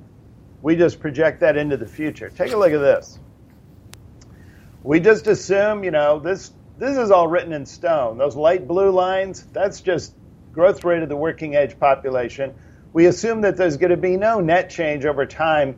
We 0.61 0.75
just 0.75 0.99
project 0.99 1.41
that 1.41 1.57
into 1.57 1.75
the 1.75 1.87
future. 1.87 2.29
Take 2.29 2.53
a 2.53 2.57
look 2.57 2.71
at 2.71 2.79
this. 2.79 3.19
We 4.83 4.99
just 4.99 5.27
assume, 5.27 5.83
you 5.83 5.91
know, 5.91 6.19
this 6.19 6.51
this 6.77 6.97
is 6.97 7.11
all 7.11 7.27
written 7.27 7.53
in 7.53 7.65
stone. 7.65 8.17
Those 8.17 8.35
light 8.35 8.67
blue 8.67 8.91
lines, 8.91 9.45
that's 9.53 9.81
just 9.81 10.15
growth 10.53 10.83
rate 10.83 11.03
of 11.03 11.09
the 11.09 11.15
working 11.15 11.53
age 11.53 11.79
population. 11.79 12.53
We 12.93 13.05
assume 13.07 13.41
that 13.41 13.57
there's 13.57 13.77
going 13.77 13.91
to 13.91 13.97
be 13.97 14.17
no 14.17 14.39
net 14.39 14.69
change 14.69 15.05
over 15.05 15.25
time 15.25 15.77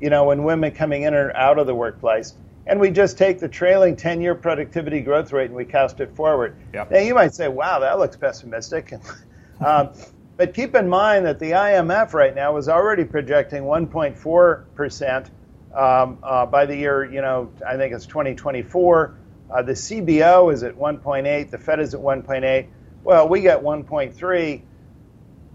you 0.00 0.10
know, 0.10 0.24
when 0.24 0.44
women 0.44 0.72
coming 0.72 1.02
in 1.02 1.14
or 1.14 1.34
out 1.36 1.58
of 1.58 1.66
the 1.66 1.74
workplace. 1.74 2.34
And 2.66 2.80
we 2.80 2.90
just 2.90 3.16
take 3.16 3.38
the 3.38 3.48
trailing 3.48 3.96
10 3.96 4.20
year 4.20 4.34
productivity 4.34 5.00
growth 5.00 5.32
rate 5.32 5.46
and 5.46 5.54
we 5.54 5.64
cast 5.64 6.00
it 6.00 6.14
forward. 6.16 6.56
Yep. 6.74 6.90
Now, 6.90 6.98
you 6.98 7.14
might 7.14 7.34
say, 7.34 7.48
wow, 7.48 7.78
that 7.78 7.98
looks 7.98 8.16
pessimistic. 8.16 8.92
um, 9.64 9.90
but 10.36 10.52
keep 10.52 10.74
in 10.74 10.88
mind 10.88 11.26
that 11.26 11.38
the 11.38 11.52
IMF 11.52 12.12
right 12.12 12.34
now 12.34 12.56
is 12.56 12.68
already 12.68 13.04
projecting 13.04 13.62
1.4% 13.62 15.30
um, 15.74 16.18
uh, 16.22 16.46
by 16.46 16.66
the 16.66 16.76
year, 16.76 17.04
you 17.04 17.20
know, 17.20 17.52
I 17.66 17.76
think 17.76 17.94
it's 17.94 18.06
2024. 18.06 19.14
Uh, 19.48 19.62
the 19.62 19.72
CBO 19.72 20.52
is 20.52 20.62
at 20.62 20.74
1.8, 20.74 21.50
the 21.50 21.58
Fed 21.58 21.80
is 21.80 21.94
at 21.94 22.00
1.8. 22.00 22.66
Well, 23.04 23.28
we 23.28 23.40
got 23.42 23.62
1.3. 23.62 24.62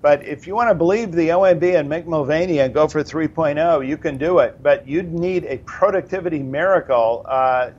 But 0.01 0.25
if 0.25 0.47
you 0.47 0.55
want 0.55 0.69
to 0.69 0.75
believe 0.75 1.11
the 1.11 1.29
OMB 1.29 1.79
and 1.79 1.87
Mick 1.87 2.07
Mulvaney 2.07 2.59
and 2.59 2.73
go 2.73 2.87
for 2.87 3.03
3.0, 3.03 3.87
you 3.87 3.97
can 3.97 4.17
do 4.17 4.39
it. 4.39 4.61
But 4.61 4.87
you'd 4.87 5.13
need 5.13 5.45
a 5.45 5.57
productivity 5.59 6.39
miracle 6.39 7.23
uh, 7.27 7.71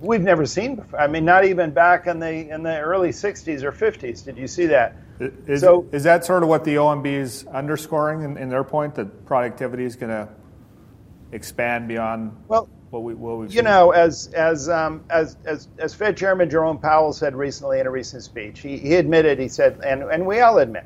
we've 0.00 0.20
never 0.20 0.44
seen 0.46 0.76
before. 0.76 1.00
I 1.00 1.06
mean, 1.06 1.24
not 1.24 1.44
even 1.44 1.70
back 1.70 2.06
in 2.06 2.20
the 2.20 2.50
in 2.50 2.62
the 2.62 2.78
early 2.78 3.10
60s 3.10 3.62
or 3.62 3.72
50s. 3.72 4.24
Did 4.24 4.36
you 4.36 4.46
see 4.46 4.66
that? 4.66 4.96
Is, 5.20 5.60
so, 5.60 5.86
is 5.92 6.02
that 6.04 6.24
sort 6.24 6.42
of 6.42 6.48
what 6.48 6.64
the 6.64 6.74
OMB 6.74 7.06
is 7.06 7.46
underscoring 7.46 8.22
in, 8.22 8.36
in 8.36 8.48
their 8.48 8.64
point 8.64 8.96
that 8.96 9.24
productivity 9.26 9.84
is 9.84 9.94
going 9.94 10.10
to 10.10 10.28
expand 11.30 11.86
beyond 11.86 12.36
well, 12.48 12.68
what 12.90 13.04
we 13.04 13.14
what 13.14 13.38
we've 13.38 13.50
you 13.50 13.58
seen? 13.58 13.64
know 13.64 13.92
as 13.92 14.26
as 14.34 14.68
um, 14.68 15.04
as 15.08 15.36
as 15.44 15.68
as 15.78 15.94
Fed 15.94 16.16
Chairman 16.16 16.50
Jerome 16.50 16.78
Powell 16.78 17.12
said 17.12 17.34
recently 17.34 17.80
in 17.80 17.86
a 17.86 17.90
recent 17.90 18.22
speech, 18.22 18.60
he, 18.60 18.76
he 18.76 18.96
admitted 18.96 19.38
he 19.38 19.48
said, 19.48 19.80
and 19.84 20.02
and 20.02 20.26
we 20.26 20.40
all 20.40 20.58
admit 20.58 20.84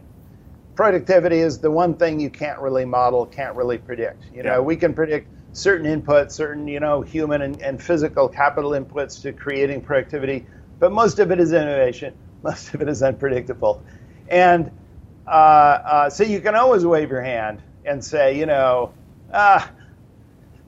productivity 0.79 1.41
is 1.41 1.59
the 1.59 1.69
one 1.69 1.93
thing 1.93 2.21
you 2.21 2.31
can't 2.31 2.61
really 2.61 2.85
model, 2.85 3.27
can't 3.27 3.57
really 3.57 3.79
predict. 3.79 4.23
You 4.33 4.45
know, 4.45 4.53
yeah. 4.53 4.61
we 4.61 4.77
can 4.77 4.95
predict 4.95 5.27
certain 5.53 5.87
inputs, 5.89 6.31
certain 6.31 6.69
you 6.69 6.79
know 6.79 7.03
human 7.03 7.43
and, 7.43 7.61
and 7.61 7.83
physical 7.83 8.29
capital 8.29 8.71
inputs 8.71 9.21
to 9.23 9.33
creating 9.33 9.81
productivity, 9.81 10.47
but 10.79 10.93
most 10.93 11.19
of 11.19 11.33
it 11.33 11.41
is 11.41 11.53
innovation. 11.53 12.15
Most 12.45 12.73
of 12.73 12.81
it 12.81 12.89
is 12.89 13.03
unpredictable, 13.03 13.83
and 14.29 14.71
uh, 15.27 15.31
uh, 15.31 16.11
so 16.11 16.23
you 16.23 16.41
can 16.41 16.55
always 16.55 16.87
wave 16.87 17.11
your 17.11 17.23
hand 17.23 17.61
and 17.85 18.05
say, 18.05 18.39
you 18.39 18.47
know, 18.47 18.95
ah, 19.35 19.69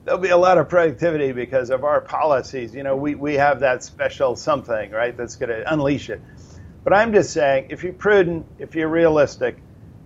there'll 0.03 0.19
be 0.19 0.27
a 0.27 0.37
lot 0.37 0.57
of 0.57 0.67
productivity 0.67 1.31
because 1.31 1.69
of 1.69 1.85
our 1.85 2.01
policies. 2.01 2.75
You 2.75 2.83
know, 2.83 2.97
we, 2.97 3.15
we 3.15 3.35
have 3.35 3.61
that 3.61 3.85
special 3.85 4.35
something, 4.35 4.91
right, 4.91 5.15
that's 5.15 5.37
going 5.37 5.51
to 5.51 5.73
unleash 5.73 6.09
it. 6.09 6.21
But 6.83 6.91
I'm 6.91 7.13
just 7.13 7.31
saying, 7.31 7.67
if 7.69 7.85
you're 7.85 7.93
prudent, 7.93 8.45
if 8.59 8.75
you're 8.75 8.89
realistic, 8.89 9.55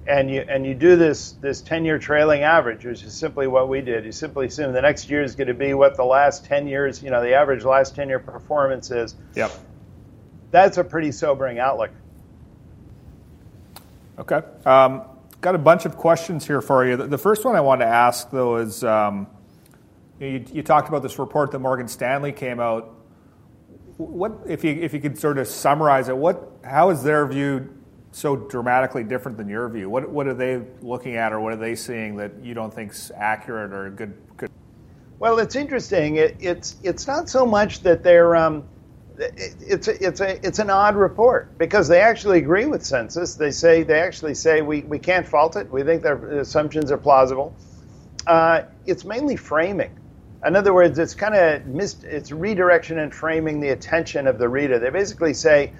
and 0.07 0.29
you 0.29 0.41
and 0.47 0.65
you 0.65 0.75
do 0.75 0.95
this 0.95 1.31
this 1.33 1.61
10 1.61 1.85
year 1.85 1.97
trailing 1.97 2.43
average, 2.43 2.85
which 2.85 3.03
is 3.03 3.13
simply 3.13 3.47
what 3.47 3.69
we 3.69 3.81
did. 3.81 4.05
You 4.05 4.11
simply 4.11 4.47
assume 4.47 4.73
the 4.73 4.81
next 4.81 5.09
year 5.09 5.23
is 5.23 5.35
going 5.35 5.47
to 5.47 5.53
be 5.53 5.73
what 5.73 5.97
the 5.97 6.05
last 6.05 6.45
10 6.45 6.67
years, 6.67 7.01
you 7.01 7.09
know, 7.09 7.21
the 7.21 7.33
average 7.33 7.63
last 7.63 7.95
10 7.95 8.09
year 8.09 8.19
performance 8.19 8.91
is. 8.91 9.15
Yep. 9.35 9.51
That's 10.51 10.77
a 10.77 10.83
pretty 10.83 11.11
sobering 11.11 11.59
outlook. 11.59 11.91
Okay. 14.17 14.41
Um, 14.65 15.03
got 15.41 15.55
a 15.55 15.59
bunch 15.59 15.85
of 15.85 15.97
questions 15.97 16.45
here 16.47 16.61
for 16.61 16.85
you. 16.85 16.95
The 16.95 17.17
first 17.17 17.43
one 17.43 17.55
I 17.55 17.61
wanted 17.61 17.85
to 17.85 17.91
ask, 17.91 18.29
though, 18.29 18.57
is 18.57 18.83
um, 18.83 19.27
you, 20.19 20.45
you, 20.53 20.63
talked 20.63 20.87
about 20.87 21.03
this 21.03 21.19
report 21.19 21.51
that 21.51 21.59
Morgan 21.59 21.87
Stanley 21.87 22.31
came 22.31 22.59
out. 22.59 22.93
What 23.97 24.39
if 24.47 24.63
you 24.63 24.71
if 24.71 24.93
you 24.93 24.99
could 24.99 25.17
sort 25.17 25.37
of 25.37 25.47
summarize 25.47 26.09
it? 26.09 26.17
What 26.17 26.51
how 26.63 26.89
is 26.89 27.03
their 27.03 27.25
view 27.27 27.69
so 28.15 28.37
dramatically 28.37 29.03
different 29.03 29.37
than 29.37 29.49
your 29.49 29.67
view? 29.67 29.89
What 29.89 30.09
what 30.09 30.25
are 30.25 30.33
they 30.33 30.61
looking 30.81 31.17
at, 31.17 31.33
or 31.33 31.41
what 31.41 31.51
are 31.51 31.57
they 31.57 31.75
seeing 31.75 32.15
that 32.15 32.31
you 32.41 32.53
don't 32.53 32.73
think's 32.73 33.11
accurate 33.15 33.73
or 33.73 33.89
good? 33.89 34.13
good? 34.37 34.49
Well, 35.19 35.39
it's 35.39 35.55
interesting. 35.55 36.15
It, 36.15 36.37
it's 36.39 36.77
it's 36.81 37.07
not 37.07 37.27
so 37.29 37.45
much 37.45 37.81
that 37.81 38.03
they're 38.03 38.37
um, 38.37 38.63
it's 39.17 39.89
a, 39.89 40.05
it's 40.05 40.21
a 40.21 40.47
it's 40.47 40.59
an 40.59 40.69
odd 40.69 40.95
report 40.95 41.57
because 41.57 41.89
they 41.89 41.99
actually 41.99 42.37
agree 42.37 42.65
with 42.65 42.85
census. 42.85 43.35
They 43.35 43.51
say 43.51 43.83
they 43.83 43.99
actually 43.99 44.35
say 44.35 44.61
we, 44.61 44.81
we 44.81 44.97
can't 44.97 45.27
fault 45.27 45.57
it. 45.57 45.69
We 45.69 45.83
think 45.83 46.01
their 46.01 46.39
assumptions 46.39 46.93
are 46.93 46.97
plausible. 46.97 47.53
Uh, 48.25 48.61
it's 48.85 49.03
mainly 49.03 49.35
framing. 49.35 49.99
In 50.45 50.55
other 50.55 50.73
words, 50.73 50.99
it's 50.99 51.15
kind 51.15 51.35
of 51.35 51.65
missed. 51.65 52.05
It's 52.05 52.31
redirection 52.31 52.99
and 52.99 53.13
framing 53.13 53.59
the 53.59 53.69
attention 53.69 54.25
of 54.25 54.37
the 54.37 54.47
reader. 54.47 54.79
They 54.79 54.89
basically 54.89 55.33
say 55.33 55.73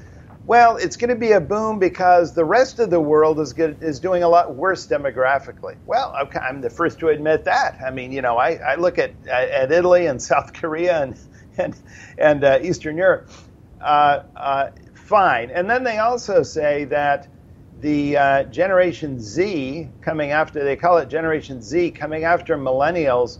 well, 0.47 0.77
it's 0.77 0.95
going 0.95 1.09
to 1.09 1.15
be 1.15 1.31
a 1.31 1.41
boom 1.41 1.79
because 1.79 2.33
the 2.33 2.45
rest 2.45 2.79
of 2.79 2.91
the 2.91 2.99
world 2.99 3.39
is 3.39 3.53
good, 3.53 3.81
is 3.81 3.99
doing 3.99 4.21
a 4.21 4.29
lot 4.29 4.53
worse 4.55 4.85
demographically. 4.85 5.75
Well, 5.87 6.13
okay, 6.23 6.39
I'm 6.39 6.61
the 6.61 6.69
first 6.69 6.99
to 6.99 7.09
admit 7.09 7.45
that. 7.45 7.77
I 7.83 7.89
mean, 7.89 8.11
you 8.11 8.21
know, 8.21 8.37
I, 8.37 8.55
I 8.55 8.75
look 8.75 8.99
at, 8.99 9.11
at 9.27 9.71
Italy 9.71 10.05
and 10.05 10.21
South 10.21 10.53
Korea 10.53 11.01
and 11.01 11.17
and, 11.57 11.75
and 12.17 12.43
uh, 12.43 12.59
Eastern 12.61 12.97
Europe. 12.97 13.29
Uh, 13.81 14.23
uh, 14.35 14.69
fine, 14.93 15.49
and 15.51 15.69
then 15.69 15.83
they 15.83 15.99
also 15.99 16.43
say 16.43 16.85
that 16.85 17.27
the 17.79 18.17
uh, 18.17 18.43
Generation 18.45 19.19
Z 19.19 19.89
coming 20.01 20.31
after 20.31 20.63
they 20.63 20.75
call 20.75 20.97
it 20.97 21.07
Generation 21.07 21.61
Z 21.61 21.91
coming 21.91 22.23
after 22.23 22.57
millennials 22.57 23.39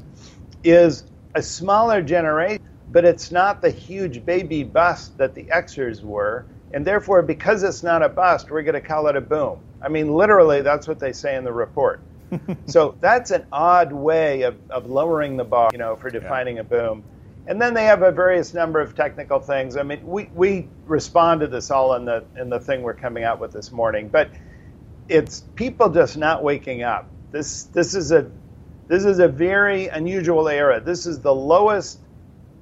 is 0.64 1.04
a 1.36 1.42
smaller 1.42 2.02
generation, 2.02 2.64
but 2.90 3.06
it's 3.06 3.32
not 3.32 3.62
the 3.62 3.70
huge 3.70 4.26
baby 4.26 4.64
bust 4.64 5.18
that 5.18 5.36
the 5.36 5.44
Xers 5.44 6.02
were 6.02 6.46
and 6.76 6.86
therefore, 6.86 7.22
because 7.22 7.64
it's 7.64 7.84
not 7.84 8.04
a 8.04 8.10
bust, 8.10 8.52
we're 8.52 8.62
going 8.62 8.74
to 8.74 8.82
call 8.82 9.08
it 9.08 9.16
a 9.16 9.22
boom. 9.22 9.60
I 9.82 9.88
mean, 9.88 10.14
literally, 10.14 10.62
that's 10.62 10.90
what 10.90 11.00
they 11.00 11.14
say 11.14 11.38
in 11.38 11.46
the 11.46 11.54
report. 11.54 12.02
so 12.66 12.98
that's 13.00 13.32
an 13.32 13.46
odd 13.50 13.94
way 13.94 14.42
of, 14.42 14.58
of 14.70 14.86
lowering 14.90 15.38
the 15.38 15.46
bar, 15.46 15.70
you 15.72 15.78
know, 15.78 15.96
for 15.96 16.10
defining 16.10 16.56
yeah. 16.56 16.64
a 16.64 16.66
boom. 16.66 17.02
And 17.48 17.62
then 17.62 17.74
they 17.74 17.86
have 17.86 18.02
a 18.02 18.12
various 18.12 18.54
number 18.54 18.82
of 18.82 18.94
technical 18.94 19.40
things. 19.40 19.78
I 19.78 19.84
mean, 19.84 20.06
we, 20.06 20.30
we 20.36 20.68
respond 20.86 21.40
to 21.42 21.48
this 21.48 21.72
all 21.72 21.94
in 21.94 22.04
the 22.04 22.26
in 22.38 22.50
the 22.50 22.60
thing 22.60 22.82
we're 22.82 22.94
coming 22.94 23.24
out 23.24 23.40
with 23.40 23.54
this 23.54 23.72
morning, 23.72 24.10
but 24.10 24.30
it's 25.08 25.46
people 25.56 25.88
just 25.90 26.18
not 26.18 26.44
waking 26.44 26.84
up. 26.84 27.08
This 27.32 27.64
this 27.66 27.96
is 27.96 28.12
a 28.12 28.30
this 28.90 29.06
is 29.06 29.20
a 29.20 29.30
very 29.30 29.88
unusual 29.88 30.50
era. 30.50 30.82
This 30.82 31.06
is 31.06 31.22
the 31.22 31.34
lowest 31.34 32.00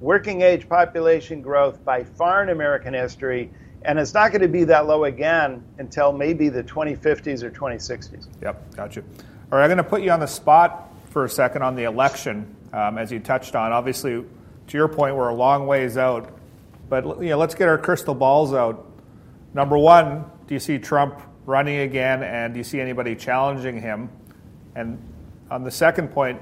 working 0.00 0.42
age 0.42 0.68
population 0.68 1.42
growth 1.42 1.84
by 1.84 2.04
far 2.04 2.44
in 2.44 2.50
American 2.50 2.94
history 2.94 3.50
and 3.84 3.98
it's 3.98 4.14
not 4.14 4.30
going 4.30 4.40
to 4.40 4.48
be 4.48 4.64
that 4.64 4.86
low 4.86 5.04
again 5.04 5.62
until 5.78 6.12
maybe 6.12 6.48
the 6.48 6.64
2050s 6.64 7.42
or 7.42 7.50
2060s. 7.50 8.28
Yep, 8.42 8.76
got 8.76 8.96
you. 8.96 9.04
All 9.52 9.58
right, 9.58 9.64
I'm 9.64 9.68
going 9.68 9.76
to 9.76 9.84
put 9.84 10.02
you 10.02 10.10
on 10.10 10.20
the 10.20 10.26
spot 10.26 10.90
for 11.10 11.24
a 11.24 11.28
second 11.28 11.62
on 11.62 11.76
the 11.76 11.84
election, 11.84 12.54
um, 12.72 12.98
as 12.98 13.12
you 13.12 13.20
touched 13.20 13.54
on. 13.54 13.72
Obviously, 13.72 14.24
to 14.66 14.76
your 14.76 14.88
point, 14.88 15.14
we're 15.14 15.28
a 15.28 15.34
long 15.34 15.66
ways 15.66 15.96
out, 15.96 16.36
but 16.88 17.04
you 17.22 17.28
know, 17.30 17.38
let's 17.38 17.54
get 17.54 17.68
our 17.68 17.78
crystal 17.78 18.14
balls 18.14 18.54
out. 18.54 18.90
Number 19.52 19.76
one, 19.76 20.24
do 20.46 20.54
you 20.54 20.60
see 20.60 20.78
Trump 20.78 21.20
running 21.46 21.80
again, 21.80 22.22
and 22.22 22.54
do 22.54 22.58
you 22.58 22.64
see 22.64 22.80
anybody 22.80 23.14
challenging 23.14 23.80
him? 23.80 24.08
And 24.74 24.98
on 25.50 25.62
the 25.62 25.70
second 25.70 26.08
point, 26.08 26.40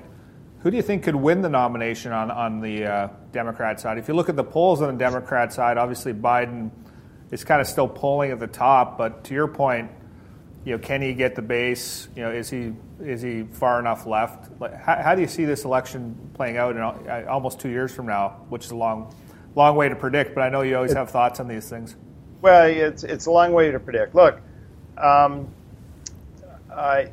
who 0.61 0.71
do 0.71 0.77
you 0.77 0.83
think 0.83 1.03
could 1.03 1.17
win 1.17 1.43
the 1.43 1.49
nomination 1.49 2.13
on, 2.13 2.31
on 2.31 2.61
the 2.61 2.85
uh, 2.87 3.09
Democrat 3.33 3.81
side? 3.81 3.99
If 3.99 4.07
you 4.07 4.15
look 4.15 4.29
at 4.29 4.37
the 4.37 4.45
polls 4.45 4.81
on 4.81 4.97
the 4.97 4.99
Democrat 4.99 5.53
side, 5.53 5.77
obviously 5.77 6.15
Biden 6.15 6.71
is 7.33 7.43
kind 7.43 7.61
of 7.61 7.67
still 7.67 7.89
pulling 7.89 8.31
at 8.31 8.39
the 8.39 8.47
top. 8.47 8.97
But 8.97 9.25
to 9.25 9.35
your 9.35 9.49
point, 9.49 9.91
you 10.65 10.73
know, 10.73 10.79
can 10.79 11.03
he 11.03 11.15
get 11.15 11.35
the 11.35 11.43
base? 11.43 12.09
You 12.15 12.23
know, 12.23 12.31
is 12.31 12.49
he 12.49 12.73
is 13.01 13.21
he 13.21 13.43
far 13.43 13.81
enough 13.81 14.07
left? 14.07 14.49
How, 14.61 15.03
how 15.03 15.15
do 15.17 15.23
you 15.23 15.27
see 15.27 15.45
this 15.45 15.65
election 15.65 16.31
playing 16.35 16.57
out 16.57 16.77
in 16.77 16.83
uh, 16.83 17.25
almost 17.29 17.59
two 17.59 17.71
years 17.71 17.93
from 17.93 18.07
now, 18.07 18.45
which 18.49 18.67
is 18.67 18.71
a 18.71 18.77
long, 18.77 19.13
long 19.57 19.75
way 19.75 19.89
to 19.89 19.97
predict? 19.97 20.37
But 20.37 20.43
I 20.43 20.51
know 20.51 20.61
you 20.61 20.77
always 20.77 20.93
have 20.93 21.11
thoughts 21.11 21.41
on 21.41 21.49
these 21.49 21.69
things. 21.69 21.97
Well, 22.43 22.67
it's 22.69 23.03
it's 23.03 23.27
a 23.27 23.31
long 23.31 23.53
way 23.53 23.73
to 23.73 23.81
predict. 23.81 24.15
Look, 24.15 24.41
um, 24.97 25.49
uh, 26.71 27.05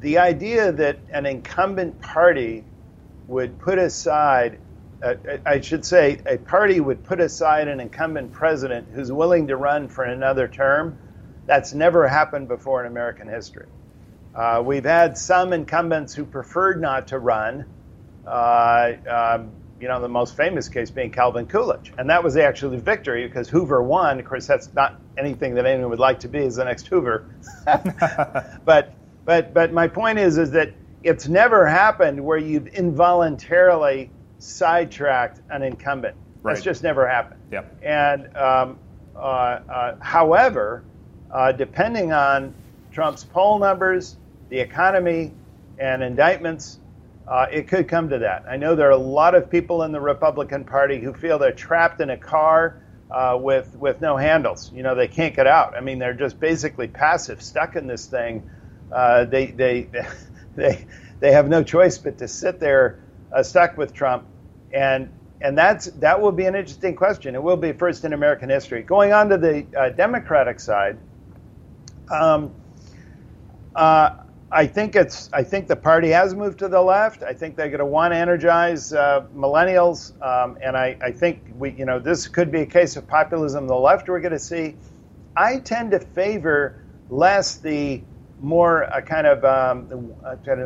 the 0.00 0.18
idea 0.18 0.72
that 0.72 0.98
an 1.10 1.24
incumbent 1.24 2.00
party 2.00 2.64
would 3.28 3.58
put 3.58 3.78
aside 3.78 4.58
I 5.44 5.60
should 5.60 5.84
say, 5.84 6.20
a 6.26 6.38
party 6.38 6.78
would 6.78 7.02
put 7.04 7.20
aside 7.20 7.66
an 7.66 7.80
incumbent 7.80 8.32
president 8.32 8.88
who's 8.92 9.10
willing 9.10 9.48
to 9.48 9.56
run 9.56 9.88
for 9.88 10.04
another 10.04 10.46
term. 10.46 10.98
That's 11.46 11.74
never 11.74 12.06
happened 12.06 12.46
before 12.46 12.80
in 12.80 12.86
American 12.86 13.28
history. 13.28 13.66
Uh, 14.34 14.62
we've 14.64 14.84
had 14.84 15.18
some 15.18 15.52
incumbents 15.52 16.14
who 16.14 16.24
preferred 16.24 16.80
not 16.80 17.08
to 17.08 17.18
run. 17.18 17.66
Uh, 18.26 18.92
um, 19.08 19.50
you 19.80 19.88
know, 19.88 20.00
the 20.00 20.08
most 20.08 20.36
famous 20.36 20.68
case 20.68 20.90
being 20.90 21.10
Calvin 21.10 21.46
Coolidge, 21.46 21.92
and 21.98 22.08
that 22.08 22.22
was 22.22 22.36
actually 22.36 22.76
the 22.76 22.82
victory 22.82 23.26
because 23.26 23.48
Hoover 23.48 23.82
won. 23.82 24.20
Of 24.20 24.26
course, 24.26 24.46
that's 24.46 24.72
not 24.72 25.00
anything 25.18 25.56
that 25.56 25.66
anyone 25.66 25.90
would 25.90 25.98
like 25.98 26.20
to 26.20 26.28
be 26.28 26.38
as 26.38 26.54
the 26.54 26.64
next 26.64 26.86
Hoover. 26.86 27.26
but 28.64 28.94
but 29.24 29.52
but 29.52 29.72
my 29.72 29.88
point 29.88 30.20
is 30.20 30.38
is 30.38 30.52
that 30.52 30.72
it's 31.02 31.26
never 31.26 31.66
happened 31.66 32.24
where 32.24 32.38
you've 32.38 32.68
involuntarily 32.68 34.08
sidetracked 34.42 35.40
an 35.50 35.62
incumbent. 35.62 36.16
Right. 36.42 36.54
That's 36.54 36.64
just 36.64 36.82
never 36.82 37.06
happened. 37.06 37.40
Yep. 37.52 37.78
And 37.82 38.36
um, 38.36 38.78
uh, 39.14 39.18
uh, 39.18 39.96
however, 40.00 40.82
uh, 41.30 41.52
depending 41.52 42.12
on 42.12 42.54
Trump's 42.92 43.24
poll 43.24 43.58
numbers, 43.58 44.16
the 44.48 44.58
economy, 44.58 45.32
and 45.78 46.02
indictments, 46.02 46.80
uh, 47.28 47.46
it 47.50 47.68
could 47.68 47.86
come 47.88 48.08
to 48.10 48.18
that. 48.18 48.44
I 48.48 48.56
know 48.56 48.74
there 48.74 48.88
are 48.88 48.90
a 48.90 48.96
lot 48.96 49.34
of 49.34 49.48
people 49.48 49.84
in 49.84 49.92
the 49.92 50.00
Republican 50.00 50.64
Party 50.64 50.98
who 50.98 51.14
feel 51.14 51.38
they're 51.38 51.52
trapped 51.52 52.00
in 52.00 52.10
a 52.10 52.16
car 52.16 52.82
uh, 53.10 53.38
with 53.40 53.74
with 53.76 54.00
no 54.00 54.16
handles. 54.16 54.72
You 54.74 54.82
know, 54.82 54.94
they 54.94 55.08
can't 55.08 55.34
get 55.34 55.46
out. 55.46 55.76
I 55.76 55.80
mean, 55.80 55.98
they're 55.98 56.14
just 56.14 56.40
basically 56.40 56.88
passive, 56.88 57.40
stuck 57.40 57.76
in 57.76 57.86
this 57.86 58.06
thing. 58.06 58.50
Uh, 58.90 59.24
they 59.24 59.46
they 59.46 59.88
they 60.56 60.84
they 61.20 61.32
have 61.32 61.48
no 61.48 61.62
choice 61.62 61.96
but 61.96 62.18
to 62.18 62.26
sit 62.26 62.58
there 62.58 62.98
stuck 63.42 63.78
with 63.78 63.94
Trump 63.94 64.26
and 64.72 65.10
and 65.40 65.58
that's 65.58 65.86
that 65.86 66.20
will 66.20 66.32
be 66.32 66.44
an 66.44 66.54
interesting 66.54 66.94
question. 66.94 67.34
It 67.34 67.42
will 67.42 67.56
be 67.56 67.72
first 67.72 68.04
in 68.04 68.12
American 68.12 68.48
history. 68.48 68.82
Going 68.82 69.12
on 69.12 69.28
to 69.30 69.38
the 69.38 69.66
uh, 69.76 69.88
Democratic 69.90 70.60
side, 70.60 70.98
um, 72.10 72.52
uh, 73.74 74.16
I 74.50 74.66
think 74.66 74.94
it's 74.94 75.30
I 75.32 75.42
think 75.42 75.66
the 75.66 75.76
party 75.76 76.10
has 76.10 76.34
moved 76.34 76.60
to 76.60 76.68
the 76.68 76.80
left. 76.80 77.22
I 77.22 77.32
think 77.32 77.56
they're 77.56 77.70
going 77.70 77.80
to 77.80 77.86
want 77.86 78.12
to 78.12 78.18
energize 78.18 78.92
uh, 78.92 79.26
millennials, 79.34 80.12
um, 80.22 80.58
and 80.62 80.76
I, 80.76 80.96
I 81.00 81.10
think 81.10 81.42
we 81.58 81.72
you 81.72 81.86
know 81.86 81.98
this 81.98 82.28
could 82.28 82.52
be 82.52 82.60
a 82.60 82.66
case 82.66 82.96
of 82.96 83.08
populism. 83.08 83.66
The 83.66 83.74
left 83.74 84.08
we're 84.08 84.20
going 84.20 84.32
to 84.32 84.38
see. 84.38 84.76
I 85.34 85.58
tend 85.58 85.92
to 85.92 86.00
favor 86.00 86.84
less 87.08 87.56
the 87.56 88.02
more 88.42 88.82
a 88.82 89.00
kind 89.00 89.26
of 89.26 89.44
um, 89.44 90.14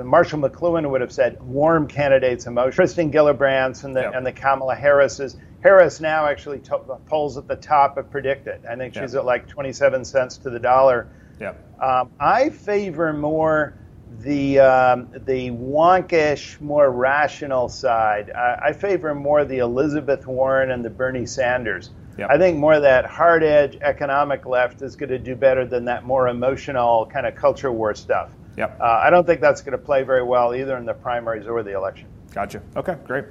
Marshall 0.04 0.40
McLuhan 0.40 0.90
would 0.90 1.00
have 1.02 1.12
said 1.12 1.40
warm 1.42 1.86
candidates 1.86 2.46
emotion. 2.46 2.76
Kirsten 2.76 3.12
Gillibrand 3.12 3.84
and 3.84 3.94
the 3.94 4.00
yep. 4.00 4.14
and 4.14 4.26
the 4.26 4.32
Kamala 4.32 4.74
Harris's. 4.74 5.36
Harris 5.62 6.00
now 6.00 6.26
actually 6.26 6.60
to, 6.60 6.78
polls 7.06 7.36
at 7.36 7.48
the 7.48 7.56
top 7.56 7.96
of 7.96 8.10
predicted. 8.10 8.64
I 8.66 8.76
think 8.76 8.94
she's 8.94 9.14
yep. 9.14 9.20
at 9.20 9.24
like 9.24 9.48
27 9.48 10.04
cents 10.04 10.38
to 10.38 10.50
the 10.50 10.60
dollar. 10.60 11.08
Yep. 11.40 11.82
Um, 11.82 12.10
I 12.20 12.50
favor 12.50 13.12
more 13.12 13.76
the 14.20 14.60
um, 14.60 15.08
the 15.12 15.50
wonkish, 15.50 16.60
more 16.60 16.90
rational 16.90 17.68
side. 17.68 18.30
I, 18.30 18.68
I 18.68 18.72
favor 18.72 19.14
more 19.14 19.44
the 19.44 19.58
Elizabeth 19.58 20.26
Warren 20.26 20.70
and 20.70 20.84
the 20.84 20.90
Bernie 20.90 21.26
Sanders. 21.26 21.90
Yep. 22.18 22.30
I 22.30 22.38
think 22.38 22.58
more 22.58 22.74
of 22.74 22.82
that 22.82 23.04
hard 23.04 23.42
edge 23.42 23.76
economic 23.82 24.46
left 24.46 24.80
is 24.82 24.96
going 24.96 25.10
to 25.10 25.18
do 25.18 25.34
better 25.34 25.66
than 25.66 25.84
that 25.84 26.04
more 26.04 26.28
emotional 26.28 27.06
kind 27.06 27.26
of 27.26 27.34
culture 27.34 27.70
war 27.70 27.94
stuff. 27.94 28.30
Yep. 28.56 28.80
Uh, 28.80 28.84
I 28.84 29.10
don't 29.10 29.26
think 29.26 29.40
that's 29.40 29.60
going 29.60 29.78
to 29.78 29.84
play 29.84 30.02
very 30.02 30.22
well 30.22 30.54
either 30.54 30.76
in 30.78 30.86
the 30.86 30.94
primaries 30.94 31.46
or 31.46 31.62
the 31.62 31.74
election. 31.74 32.08
Gotcha. 32.32 32.62
Okay, 32.74 32.96
great. 33.04 33.24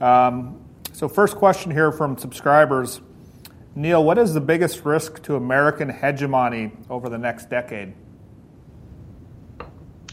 Um, 0.00 0.60
so, 0.92 1.08
first 1.08 1.36
question 1.36 1.70
here 1.70 1.92
from 1.92 2.18
subscribers 2.18 3.00
Neil, 3.76 4.02
what 4.02 4.16
is 4.16 4.32
the 4.32 4.40
biggest 4.40 4.86
risk 4.86 5.22
to 5.24 5.36
American 5.36 5.90
hegemony 5.90 6.72
over 6.88 7.10
the 7.10 7.18
next 7.18 7.50
decade? 7.50 7.92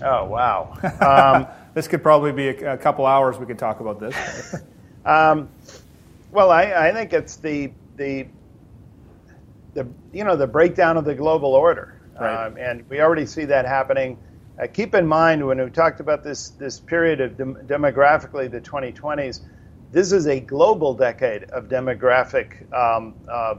Oh 0.01 0.25
wow! 0.25 0.77
Um, 1.01 1.48
this 1.74 1.88
could 1.88 2.03
probably 2.03 2.34
be 2.34 2.50
a, 2.50 2.74
a, 2.74 2.77
couple 2.77 3.05
hours. 3.05 3.39
We 3.39 3.46
could 3.46 3.58
talk 3.58 3.79
about 3.79 4.01
this. 4.01 4.55
um, 5.05 5.48
well, 6.32 6.51
I, 6.51 6.89
I, 6.89 6.91
think 6.91 7.13
it's 7.13 7.38
the 7.38 7.72
the 7.98 8.28
the 9.74 9.88
you 10.12 10.24
know 10.24 10.36
the 10.36 10.48
breakdown 10.48 10.98
of 10.98 11.06
the 11.06 11.16
global 11.16 11.54
order, 11.54 12.00
right. 12.20 12.46
um, 12.46 12.58
and 12.58 12.88
we 12.90 13.02
already 13.02 13.26
see 13.26 13.46
that 13.46 13.66
happening. 13.66 14.18
Uh, 14.62 14.68
keep 14.72 14.94
in 14.94 15.06
mind 15.06 15.46
when 15.46 15.64
we 15.64 15.70
talked 15.70 16.00
about 16.00 16.24
this 16.24 16.50
this 16.52 16.80
period 16.80 17.22
of 17.22 17.38
dem- 17.38 17.58
demographically 17.66 18.50
the 18.50 18.62
2020s, 18.62 19.42
this 19.92 20.12
is 20.12 20.28
a 20.28 20.40
global 20.40 20.94
decade 20.94 21.44
of 21.46 21.66
demographic 21.66 22.72
um, 22.74 23.16
uh, 23.28 23.56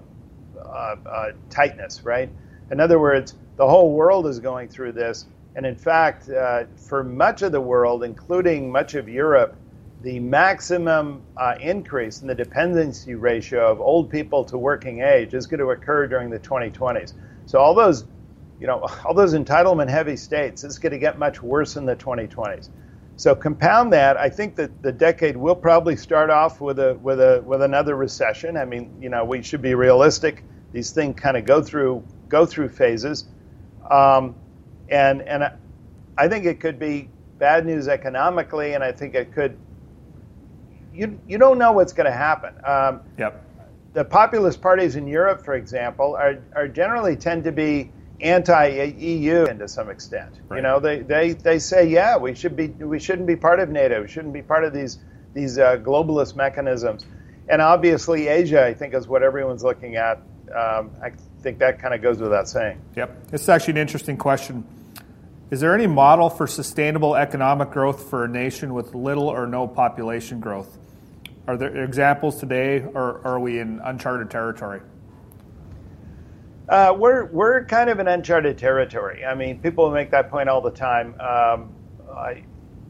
uh, 0.64 0.96
uh, 1.06 1.32
tightness, 1.50 2.04
right? 2.04 2.30
In 2.70 2.80
other 2.80 2.98
words, 2.98 3.34
the 3.56 3.66
whole 3.66 3.92
world 3.92 4.26
is 4.26 4.38
going 4.38 4.68
through 4.68 4.92
this, 4.92 5.26
and 5.56 5.66
in 5.66 5.76
fact, 5.76 6.28
uh, 6.28 6.64
for 6.76 7.02
much 7.02 7.42
of 7.42 7.52
the 7.52 7.60
world, 7.60 8.04
including 8.04 8.70
much 8.70 8.94
of 8.94 9.08
Europe, 9.08 9.56
the 10.04 10.20
maximum 10.20 11.22
uh, 11.36 11.56
increase 11.60 12.20
in 12.20 12.28
the 12.28 12.34
dependency 12.34 13.14
ratio 13.14 13.70
of 13.70 13.80
old 13.80 14.10
people 14.10 14.44
to 14.44 14.58
working 14.58 15.00
age 15.00 15.34
is 15.34 15.46
going 15.46 15.60
to 15.60 15.70
occur 15.70 16.06
during 16.06 16.30
the 16.30 16.38
2020s. 16.38 17.14
So 17.46 17.58
all 17.58 17.74
those 17.74 18.04
you 18.60 18.66
know, 18.66 18.80
all 19.04 19.14
those 19.14 19.34
entitlement 19.34 19.90
heavy 19.90 20.16
states, 20.16 20.64
it's 20.64 20.78
going 20.78 20.92
to 20.92 20.98
get 20.98 21.18
much 21.18 21.42
worse 21.42 21.76
in 21.76 21.84
the 21.84 21.96
2020s. 21.96 22.68
So 23.16 23.34
compound 23.34 23.92
that, 23.92 24.16
I 24.16 24.28
think 24.28 24.56
that 24.56 24.82
the 24.82 24.90
decade 24.90 25.36
will 25.36 25.54
probably 25.54 25.96
start 25.96 26.30
off 26.30 26.60
with 26.60 26.80
a 26.80 26.94
with 26.94 27.20
a 27.20 27.42
with 27.46 27.62
another 27.62 27.94
recession. 27.94 28.56
I 28.56 28.64
mean, 28.64 28.90
you 29.00 29.08
know, 29.08 29.24
we 29.24 29.40
should 29.42 29.62
be 29.62 29.74
realistic. 29.74 30.42
These 30.72 30.90
things 30.90 31.18
kind 31.18 31.36
of 31.36 31.44
go 31.44 31.62
through 31.62 32.02
go 32.28 32.44
through 32.44 32.70
phases, 32.70 33.26
um, 33.88 34.34
and 34.88 35.22
and 35.22 35.48
I 36.18 36.28
think 36.28 36.44
it 36.44 36.58
could 36.58 36.78
be 36.78 37.08
bad 37.38 37.66
news 37.66 37.86
economically, 37.86 38.74
and 38.74 38.82
I 38.82 38.90
think 38.90 39.14
it 39.14 39.32
could. 39.32 39.56
You 40.94 41.18
you 41.26 41.38
don't 41.38 41.58
know 41.58 41.72
what's 41.72 41.92
going 41.92 42.06
to 42.06 42.16
happen. 42.16 42.54
Um, 42.64 43.00
yep. 43.18 43.44
The 43.92 44.04
populist 44.04 44.60
parties 44.60 44.96
in 44.96 45.06
Europe, 45.06 45.44
for 45.44 45.54
example, 45.54 46.14
are 46.16 46.38
are 46.54 46.68
generally 46.68 47.16
tend 47.16 47.44
to 47.44 47.52
be 47.52 47.90
anti-EU 48.20 49.46
and 49.48 49.58
to 49.58 49.68
some 49.68 49.90
extent. 49.90 50.40
Right. 50.48 50.58
You 50.58 50.62
know, 50.62 50.80
they, 50.80 51.00
they, 51.00 51.32
they 51.32 51.58
say, 51.58 51.88
yeah, 51.88 52.16
we 52.16 52.34
should 52.34 52.56
be 52.56 52.68
we 52.68 52.98
shouldn't 52.98 53.26
be 53.26 53.36
part 53.36 53.60
of 53.60 53.68
NATO. 53.68 54.02
We 54.02 54.08
shouldn't 54.08 54.32
be 54.32 54.42
part 54.42 54.64
of 54.64 54.72
these 54.72 54.98
these 55.34 55.58
uh, 55.58 55.76
globalist 55.76 56.36
mechanisms. 56.36 57.06
And 57.48 57.60
obviously, 57.60 58.28
Asia, 58.28 58.64
I 58.64 58.72
think, 58.72 58.94
is 58.94 59.06
what 59.06 59.22
everyone's 59.22 59.62
looking 59.62 59.96
at. 59.96 60.22
Um, 60.54 60.90
I 61.02 61.12
think 61.42 61.58
that 61.58 61.80
kind 61.80 61.92
of 61.92 62.00
goes 62.00 62.18
without 62.18 62.48
saying. 62.48 62.80
Yep, 62.96 63.30
this 63.30 63.42
is 63.42 63.48
actually 63.48 63.72
an 63.72 63.78
interesting 63.78 64.16
question. 64.16 64.64
Is 65.50 65.60
there 65.60 65.74
any 65.74 65.86
model 65.86 66.30
for 66.30 66.46
sustainable 66.46 67.14
economic 67.14 67.70
growth 67.70 68.08
for 68.08 68.24
a 68.24 68.28
nation 68.28 68.72
with 68.72 68.94
little 68.94 69.28
or 69.28 69.46
no 69.46 69.68
population 69.68 70.40
growth? 70.40 70.78
Are 71.46 71.58
there 71.58 71.84
examples 71.84 72.40
today, 72.40 72.82
or 72.82 73.20
are 73.26 73.38
we 73.38 73.58
in 73.58 73.78
uncharted 73.84 74.30
territory? 74.30 74.80
Uh, 76.66 76.96
we're 76.98 77.26
we're 77.26 77.64
kind 77.66 77.90
of 77.90 78.00
in 78.00 78.08
uncharted 78.08 78.56
territory. 78.56 79.26
I 79.26 79.34
mean, 79.34 79.60
people 79.60 79.90
make 79.90 80.10
that 80.12 80.30
point 80.30 80.48
all 80.48 80.62
the 80.62 80.70
time. 80.70 81.14
Um, 81.20 81.74
I, 82.10 82.44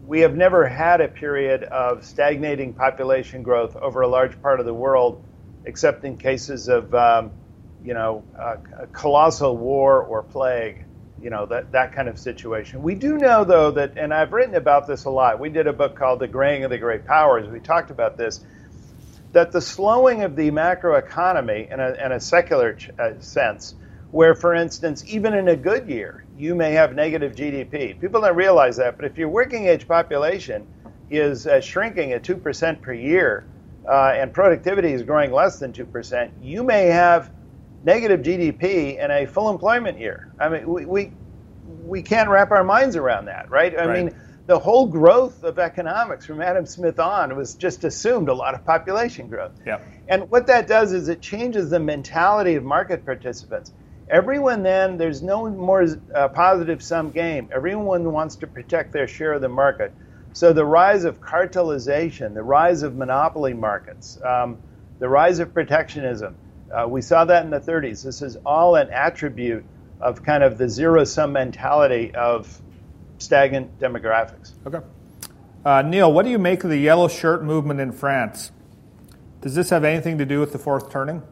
we 0.06 0.20
have 0.20 0.36
never 0.36 0.68
had 0.68 1.00
a 1.00 1.08
period 1.08 1.64
of 1.64 2.04
stagnating 2.04 2.74
population 2.74 3.42
growth 3.42 3.74
over 3.74 4.02
a 4.02 4.08
large 4.08 4.40
part 4.40 4.60
of 4.60 4.66
the 4.66 4.74
world, 4.74 5.24
except 5.64 6.04
in 6.04 6.16
cases 6.16 6.68
of 6.68 6.94
um, 6.94 7.32
you 7.84 7.94
know 7.94 8.22
a 8.38 8.86
colossal 8.92 9.56
war 9.56 10.00
or 10.00 10.22
plague. 10.22 10.83
You 11.24 11.30
know 11.30 11.46
that 11.46 11.72
that 11.72 11.94
kind 11.94 12.08
of 12.08 12.18
situation. 12.18 12.82
We 12.82 12.94
do 12.94 13.16
know 13.16 13.44
though 13.44 13.70
that, 13.72 13.94
and 13.96 14.12
I've 14.12 14.34
written 14.34 14.56
about 14.56 14.86
this 14.86 15.06
a 15.06 15.10
lot. 15.10 15.40
We 15.40 15.48
did 15.48 15.66
a 15.66 15.72
book 15.72 15.96
called 15.96 16.20
The 16.20 16.28
Graying 16.28 16.64
of 16.64 16.70
the 16.70 16.76
Great 16.78 17.06
Powers. 17.06 17.48
We 17.48 17.60
talked 17.60 17.90
about 17.90 18.18
this 18.18 18.40
that 19.32 19.52
the 19.52 19.60
slowing 19.62 20.22
of 20.22 20.36
the 20.36 20.50
macroeconomy 20.50 21.72
in 21.72 21.80
a, 21.80 21.94
in 21.94 22.12
a 22.12 22.20
secular 22.20 22.74
ch- 22.74 22.90
uh, 22.98 23.18
sense, 23.20 23.74
where, 24.12 24.34
for 24.34 24.54
instance, 24.54 25.04
even 25.08 25.34
in 25.34 25.48
a 25.48 25.56
good 25.56 25.88
year, 25.88 26.24
you 26.36 26.54
may 26.54 26.72
have 26.72 26.94
negative 26.94 27.34
GDP. 27.34 27.98
People 28.00 28.20
don't 28.20 28.36
realize 28.36 28.76
that, 28.76 28.96
but 28.96 29.06
if 29.06 29.18
your 29.18 29.28
working 29.30 29.66
age 29.66 29.88
population 29.88 30.66
is 31.10 31.46
uh, 31.46 31.60
shrinking 31.60 32.12
at 32.12 32.22
2% 32.22 32.82
per 32.82 32.92
year 32.92 33.46
uh, 33.90 34.12
and 34.14 34.32
productivity 34.32 34.92
is 34.92 35.02
growing 35.02 35.32
less 35.32 35.58
than 35.58 35.72
2%, 35.72 36.30
you 36.40 36.62
may 36.62 36.86
have 36.86 37.30
negative 37.84 38.20
GDP 38.20 39.02
in 39.02 39.10
a 39.10 39.26
full 39.26 39.50
employment 39.50 39.98
year. 39.98 40.32
I 40.40 40.48
mean, 40.48 40.66
we, 40.66 40.86
we, 40.86 41.12
we 41.84 42.02
can't 42.02 42.28
wrap 42.28 42.50
our 42.50 42.64
minds 42.64 42.96
around 42.96 43.26
that, 43.26 43.50
right? 43.50 43.78
I 43.78 43.86
right. 43.86 44.04
mean, 44.04 44.14
the 44.46 44.58
whole 44.58 44.86
growth 44.86 45.42
of 45.42 45.58
economics 45.58 46.26
from 46.26 46.42
Adam 46.42 46.66
Smith 46.66 46.98
on 46.98 47.34
was 47.36 47.54
just 47.54 47.84
assumed 47.84 48.28
a 48.28 48.34
lot 48.34 48.54
of 48.54 48.64
population 48.64 49.28
growth. 49.28 49.52
Yeah. 49.66 49.80
And 50.08 50.30
what 50.30 50.46
that 50.48 50.66
does 50.66 50.92
is 50.92 51.08
it 51.08 51.22
changes 51.22 51.70
the 51.70 51.80
mentality 51.80 52.54
of 52.56 52.64
market 52.64 53.04
participants. 53.04 53.72
Everyone 54.10 54.62
then, 54.62 54.98
there's 54.98 55.22
no 55.22 55.48
more 55.48 55.86
uh, 56.14 56.28
positive 56.28 56.82
sum 56.82 57.10
game. 57.10 57.48
Everyone 57.54 58.12
wants 58.12 58.36
to 58.36 58.46
protect 58.46 58.92
their 58.92 59.08
share 59.08 59.32
of 59.32 59.40
the 59.40 59.48
market. 59.48 59.94
So 60.34 60.52
the 60.52 60.64
rise 60.64 61.04
of 61.04 61.20
cartelization, 61.20 62.34
the 62.34 62.42
rise 62.42 62.82
of 62.82 62.96
monopoly 62.96 63.54
markets, 63.54 64.18
um, 64.22 64.58
the 64.98 65.08
rise 65.08 65.38
of 65.38 65.54
protectionism, 65.54 66.36
uh, 66.74 66.86
we 66.88 67.02
saw 67.02 67.24
that 67.24 67.44
in 67.44 67.50
the 67.50 67.60
30s. 67.60 68.02
This 68.02 68.22
is 68.22 68.36
all 68.44 68.76
an 68.76 68.90
attribute 68.90 69.64
of 70.00 70.22
kind 70.22 70.42
of 70.42 70.58
the 70.58 70.68
zero 70.68 71.04
sum 71.04 71.32
mentality 71.32 72.14
of 72.14 72.60
stagnant 73.18 73.78
demographics. 73.78 74.52
Okay. 74.66 74.80
Uh, 75.64 75.82
Neil, 75.82 76.12
what 76.12 76.24
do 76.24 76.30
you 76.30 76.38
make 76.38 76.62
of 76.64 76.70
the 76.70 76.78
yellow 76.78 77.08
shirt 77.08 77.42
movement 77.42 77.80
in 77.80 77.92
France? 77.92 78.52
Does 79.40 79.54
this 79.54 79.70
have 79.70 79.84
anything 79.84 80.18
to 80.18 80.26
do 80.26 80.40
with 80.40 80.52
the 80.52 80.58
fourth 80.58 80.90
turning? 80.90 81.22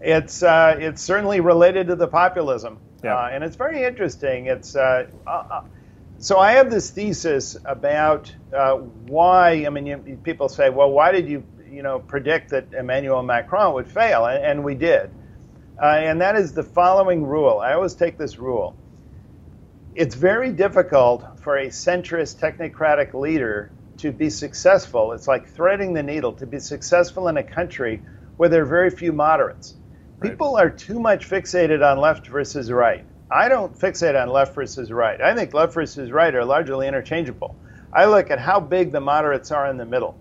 It's 0.00 0.42
uh, 0.42 0.76
it's 0.78 1.00
certainly 1.00 1.40
related 1.40 1.86
to 1.86 1.96
the 1.96 2.06
populism, 2.06 2.78
yeah. 3.02 3.16
Uh, 3.16 3.28
and 3.32 3.44
it's 3.44 3.56
very 3.56 3.84
interesting. 3.84 4.46
It's 4.46 4.76
uh, 4.76 5.06
uh, 5.26 5.30
uh, 5.30 5.62
so 6.18 6.38
I 6.38 6.52
have 6.52 6.70
this 6.70 6.90
thesis 6.90 7.56
about 7.64 8.34
why. 9.06 9.64
I 9.66 9.68
mean, 9.70 9.86
you, 9.86 10.18
people 10.22 10.48
say, 10.48 10.70
well, 10.70 10.90
why 10.90 11.12
did 11.12 11.28
you 11.28 11.44
you 11.74 11.82
know 11.82 11.98
predict 11.98 12.50
that 12.50 12.72
Emmanuel 12.72 13.22
Macron 13.22 13.74
would 13.74 13.88
fail, 13.88 14.26
and, 14.26 14.44
and 14.44 14.64
we 14.64 14.74
did, 14.74 15.10
uh, 15.82 15.86
and 15.86 16.20
that 16.20 16.36
is 16.36 16.52
the 16.52 16.62
following 16.62 17.24
rule. 17.24 17.58
I 17.58 17.74
always 17.74 17.94
take 17.94 18.16
this 18.16 18.38
rule 18.38 18.76
it's 19.94 20.16
very 20.16 20.50
difficult 20.50 21.38
for 21.40 21.56
a 21.56 21.68
centrist 21.68 22.40
technocratic 22.40 23.14
leader 23.14 23.70
to 23.98 24.10
be 24.10 24.28
successful. 24.28 25.12
It's 25.12 25.28
like 25.28 25.46
threading 25.46 25.94
the 25.94 26.02
needle 26.02 26.32
to 26.34 26.46
be 26.46 26.58
successful 26.58 27.28
in 27.28 27.36
a 27.36 27.44
country 27.44 28.02
where 28.36 28.48
there 28.48 28.62
are 28.62 28.66
very 28.66 28.90
few 28.90 29.12
moderates. 29.12 29.74
Right. 30.18 30.32
People 30.32 30.56
are 30.56 30.68
too 30.68 30.98
much 30.98 31.28
fixated 31.28 31.88
on 31.88 31.98
left 31.98 32.26
versus 32.26 32.72
right. 32.72 33.04
I 33.30 33.48
don't 33.48 33.72
fixate 33.78 34.20
on 34.20 34.28
left 34.30 34.54
versus 34.54 34.90
right. 34.90 35.20
I 35.20 35.34
think 35.34 35.54
left 35.54 35.74
versus 35.74 36.10
right 36.10 36.34
are 36.34 36.44
largely 36.44 36.88
interchangeable. 36.88 37.54
I 37.92 38.06
look 38.06 38.32
at 38.32 38.40
how 38.40 38.58
big 38.58 38.90
the 38.90 39.00
moderates 39.00 39.52
are 39.52 39.68
in 39.68 39.76
the 39.76 39.86
middle. 39.86 40.18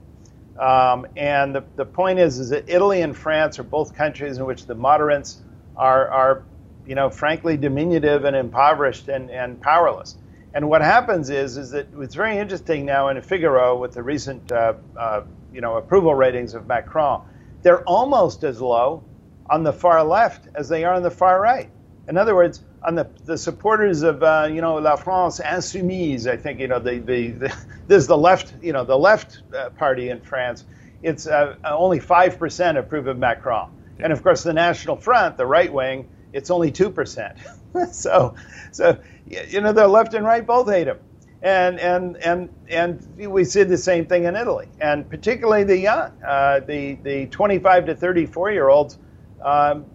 Um, 0.59 1.07
and 1.17 1.55
the, 1.55 1.63
the 1.75 1.85
point 1.85 2.19
is, 2.19 2.39
is 2.39 2.49
that 2.49 2.65
Italy 2.67 3.01
and 3.01 3.15
France 3.15 3.59
are 3.59 3.63
both 3.63 3.95
countries 3.95 4.37
in 4.37 4.45
which 4.45 4.65
the 4.65 4.75
moderates 4.75 5.41
are, 5.75 6.09
are 6.09 6.43
you 6.85 6.95
know, 6.95 7.09
frankly 7.09 7.57
diminutive 7.57 8.25
and 8.25 8.35
impoverished 8.35 9.07
and, 9.07 9.31
and 9.31 9.59
powerless. 9.61 10.17
And 10.53 10.69
what 10.69 10.81
happens 10.81 11.29
is, 11.29 11.57
is 11.57 11.71
that 11.71 11.87
it's 11.97 12.13
very 12.13 12.37
interesting 12.37 12.85
now 12.85 13.07
in 13.07 13.19
Figaro 13.21 13.77
with 13.79 13.93
the 13.93 14.03
recent, 14.03 14.51
uh, 14.51 14.73
uh, 14.95 15.23
you 15.51 15.61
know, 15.61 15.77
approval 15.77 16.13
ratings 16.13 16.53
of 16.53 16.67
Macron. 16.67 17.21
They're 17.63 17.83
almost 17.83 18.43
as 18.43 18.61
low 18.61 19.03
on 19.49 19.63
the 19.63 19.73
far 19.73 20.03
left 20.03 20.47
as 20.53 20.69
they 20.69 20.83
are 20.83 20.93
on 20.93 21.01
the 21.01 21.11
far 21.11 21.41
right. 21.41 21.69
In 22.07 22.17
other 22.17 22.35
words, 22.35 22.61
on 22.83 22.95
the, 22.95 23.09
the 23.25 23.37
supporters 23.37 24.03
of, 24.03 24.21
uh, 24.23 24.49
you 24.51 24.61
know, 24.61 24.75
La 24.75 24.95
France 24.95 25.39
Insoumise, 25.39 26.27
I 26.27 26.37
think, 26.37 26.59
you 26.59 26.67
know, 26.67 26.79
the, 26.79 26.99
the, 26.99 27.29
the 27.31 27.57
there's 27.87 28.07
the 28.07 28.17
left, 28.17 28.53
you 28.61 28.73
know, 28.73 28.83
the 28.83 28.97
left 28.97 29.41
uh, 29.55 29.69
party 29.71 30.09
in 30.09 30.21
France. 30.21 30.65
It's 31.01 31.27
uh, 31.27 31.55
only 31.63 31.99
5% 31.99 32.77
approve 32.77 33.07
of 33.07 33.17
Macron. 33.17 33.71
Yeah. 33.97 34.05
And 34.05 34.13
of 34.13 34.23
course, 34.23 34.43
the 34.43 34.53
National 34.53 34.95
Front, 34.95 35.37
the 35.37 35.45
right 35.45 35.71
wing, 35.71 36.09
it's 36.33 36.49
only 36.49 36.71
2%. 36.71 37.91
so, 37.93 38.35
so, 38.71 38.97
you 39.27 39.61
know, 39.61 39.73
the 39.73 39.87
left 39.87 40.13
and 40.13 40.25
right 40.25 40.45
both 40.45 40.69
hate 40.69 40.87
him. 40.87 40.99
And, 41.41 41.77
and, 41.77 42.15
and, 42.17 42.49
and 42.69 43.17
we 43.17 43.43
see 43.43 43.63
the 43.63 43.77
same 43.77 44.05
thing 44.05 44.23
in 44.23 44.37
Italy, 44.37 44.69
and 44.79 45.09
particularly 45.09 45.65
the 45.65 45.77
young. 45.77 46.13
Uh, 46.25 46.61
the, 46.61 46.95
the 47.03 47.25
25 47.27 47.87
to 47.87 47.95
34 47.95 48.51
year 48.53 48.69
olds 48.69 48.97
um, 49.41 49.85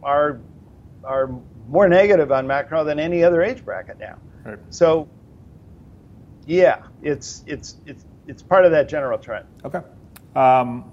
are, 0.00 0.38
are 1.02 1.28
more 1.68 1.88
negative 1.88 2.32
on 2.32 2.46
Macron 2.46 2.86
than 2.86 2.98
any 2.98 3.22
other 3.24 3.42
age 3.42 3.64
bracket 3.64 3.98
now. 3.98 4.18
Right. 4.44 4.58
So, 4.70 5.08
yeah, 6.46 6.82
it's, 7.02 7.44
it's, 7.46 7.76
it's, 7.86 8.04
it's 8.26 8.42
part 8.42 8.64
of 8.64 8.72
that 8.72 8.88
general 8.88 9.18
trend. 9.18 9.46
Okay. 9.64 9.80
Um, 10.34 10.90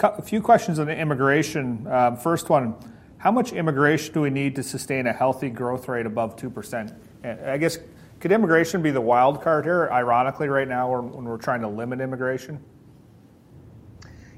a 0.00 0.22
few 0.22 0.40
questions 0.40 0.78
on 0.78 0.88
immigration. 0.88 1.86
Um, 1.86 2.16
first 2.16 2.48
one 2.48 2.74
how 3.18 3.32
much 3.32 3.52
immigration 3.52 4.14
do 4.14 4.20
we 4.20 4.30
need 4.30 4.54
to 4.56 4.62
sustain 4.62 5.08
a 5.08 5.12
healthy 5.12 5.50
growth 5.50 5.88
rate 5.88 6.06
above 6.06 6.36
2%? 6.36 6.94
I 7.24 7.58
guess 7.58 7.78
Could 8.20 8.32
immigration 8.32 8.80
be 8.80 8.92
the 8.92 9.00
wild 9.00 9.42
card 9.42 9.64
here, 9.64 9.88
ironically, 9.92 10.48
right 10.48 10.68
now 10.68 11.00
when 11.00 11.24
we're 11.24 11.36
trying 11.36 11.60
to 11.62 11.68
limit 11.68 12.00
immigration? 12.00 12.62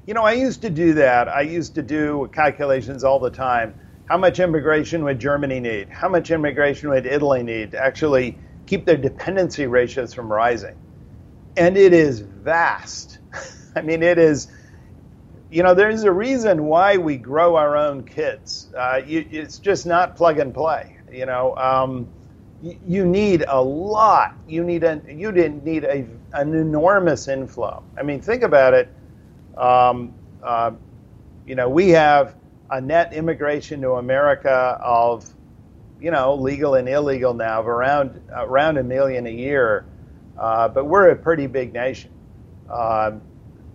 You 0.07 0.15
know, 0.15 0.23
I 0.23 0.33
used 0.33 0.63
to 0.63 0.69
do 0.71 0.93
that. 0.95 1.29
I 1.29 1.41
used 1.41 1.75
to 1.75 1.83
do 1.83 2.29
calculations 2.33 3.03
all 3.03 3.19
the 3.19 3.29
time. 3.29 3.79
How 4.11 4.17
much 4.17 4.41
immigration 4.41 5.05
would 5.05 5.19
Germany 5.19 5.61
need? 5.61 5.87
How 5.87 6.09
much 6.09 6.31
immigration 6.31 6.89
would 6.89 7.05
Italy 7.05 7.43
need 7.43 7.71
to 7.71 7.79
actually 7.81 8.37
keep 8.65 8.85
their 8.85 8.97
dependency 8.97 9.67
ratios 9.67 10.13
from 10.13 10.29
rising? 10.29 10.75
And 11.55 11.77
it 11.77 11.93
is 11.93 12.19
vast. 12.19 13.19
I 13.77 13.79
mean, 13.79 14.03
it 14.03 14.17
is, 14.17 14.49
you 15.49 15.63
know, 15.63 15.73
there's 15.73 16.03
a 16.03 16.11
reason 16.11 16.65
why 16.65 16.97
we 16.97 17.15
grow 17.15 17.55
our 17.55 17.77
own 17.77 18.03
kids. 18.03 18.67
Uh, 18.77 18.99
you, 19.07 19.25
it's 19.31 19.59
just 19.59 19.85
not 19.85 20.17
plug 20.17 20.39
and 20.39 20.53
play. 20.53 20.97
You 21.09 21.25
know, 21.25 21.55
um, 21.55 22.05
you, 22.61 22.77
you 22.85 23.05
need 23.05 23.45
a 23.47 23.63
lot. 23.63 24.35
You 24.45 24.65
need 24.65 24.83
a, 24.83 25.01
you 25.07 25.31
didn't 25.31 25.63
need 25.63 25.85
a, 25.85 26.05
an 26.33 26.53
enormous 26.53 27.29
inflow. 27.29 27.81
I 27.97 28.03
mean, 28.03 28.19
think 28.19 28.43
about 28.43 28.73
it 28.73 28.93
um, 29.55 30.13
uh, 30.43 30.71
you 31.45 31.55
know, 31.55 31.69
we 31.69 31.89
have 31.89 32.35
a 32.71 32.79
net 32.79 33.13
immigration 33.13 33.81
to 33.81 33.91
America 33.91 34.79
of, 34.81 35.29
you 35.99 36.09
know, 36.09 36.35
legal 36.35 36.75
and 36.75 36.87
illegal 36.87 37.33
now 37.33 37.59
of 37.59 37.67
around 37.67 38.21
around 38.33 38.77
a 38.77 38.83
million 38.83 39.27
a 39.27 39.31
year, 39.31 39.85
uh, 40.39 40.69
but 40.69 40.85
we're 40.85 41.09
a 41.09 41.15
pretty 41.15 41.47
big 41.47 41.73
nation. 41.73 42.11
Uh, 42.69 43.11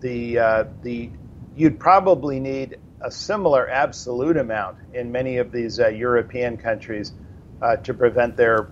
the 0.01 0.39
uh, 0.39 0.65
the 0.83 1.11
you'd 1.55 1.79
probably 1.79 2.41
need 2.41 2.79
a 3.03 3.11
similar 3.11 3.69
absolute 3.69 4.37
amount 4.39 4.79
in 4.95 5.13
many 5.13 5.37
of 5.37 5.53
these 5.53 5.79
uh, 5.79 5.89
European 5.89 6.57
countries 6.57 7.13
uh, 7.61 7.77
to 7.77 7.93
prevent 7.93 8.37
their, 8.37 8.69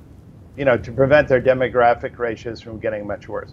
you 0.56 0.64
know, 0.64 0.78
to 0.78 0.92
prevent 0.92 1.28
their 1.28 1.40
demographic 1.40 2.18
ratios 2.18 2.60
from 2.60 2.78
getting 2.80 3.06
much 3.06 3.28
worse. 3.28 3.52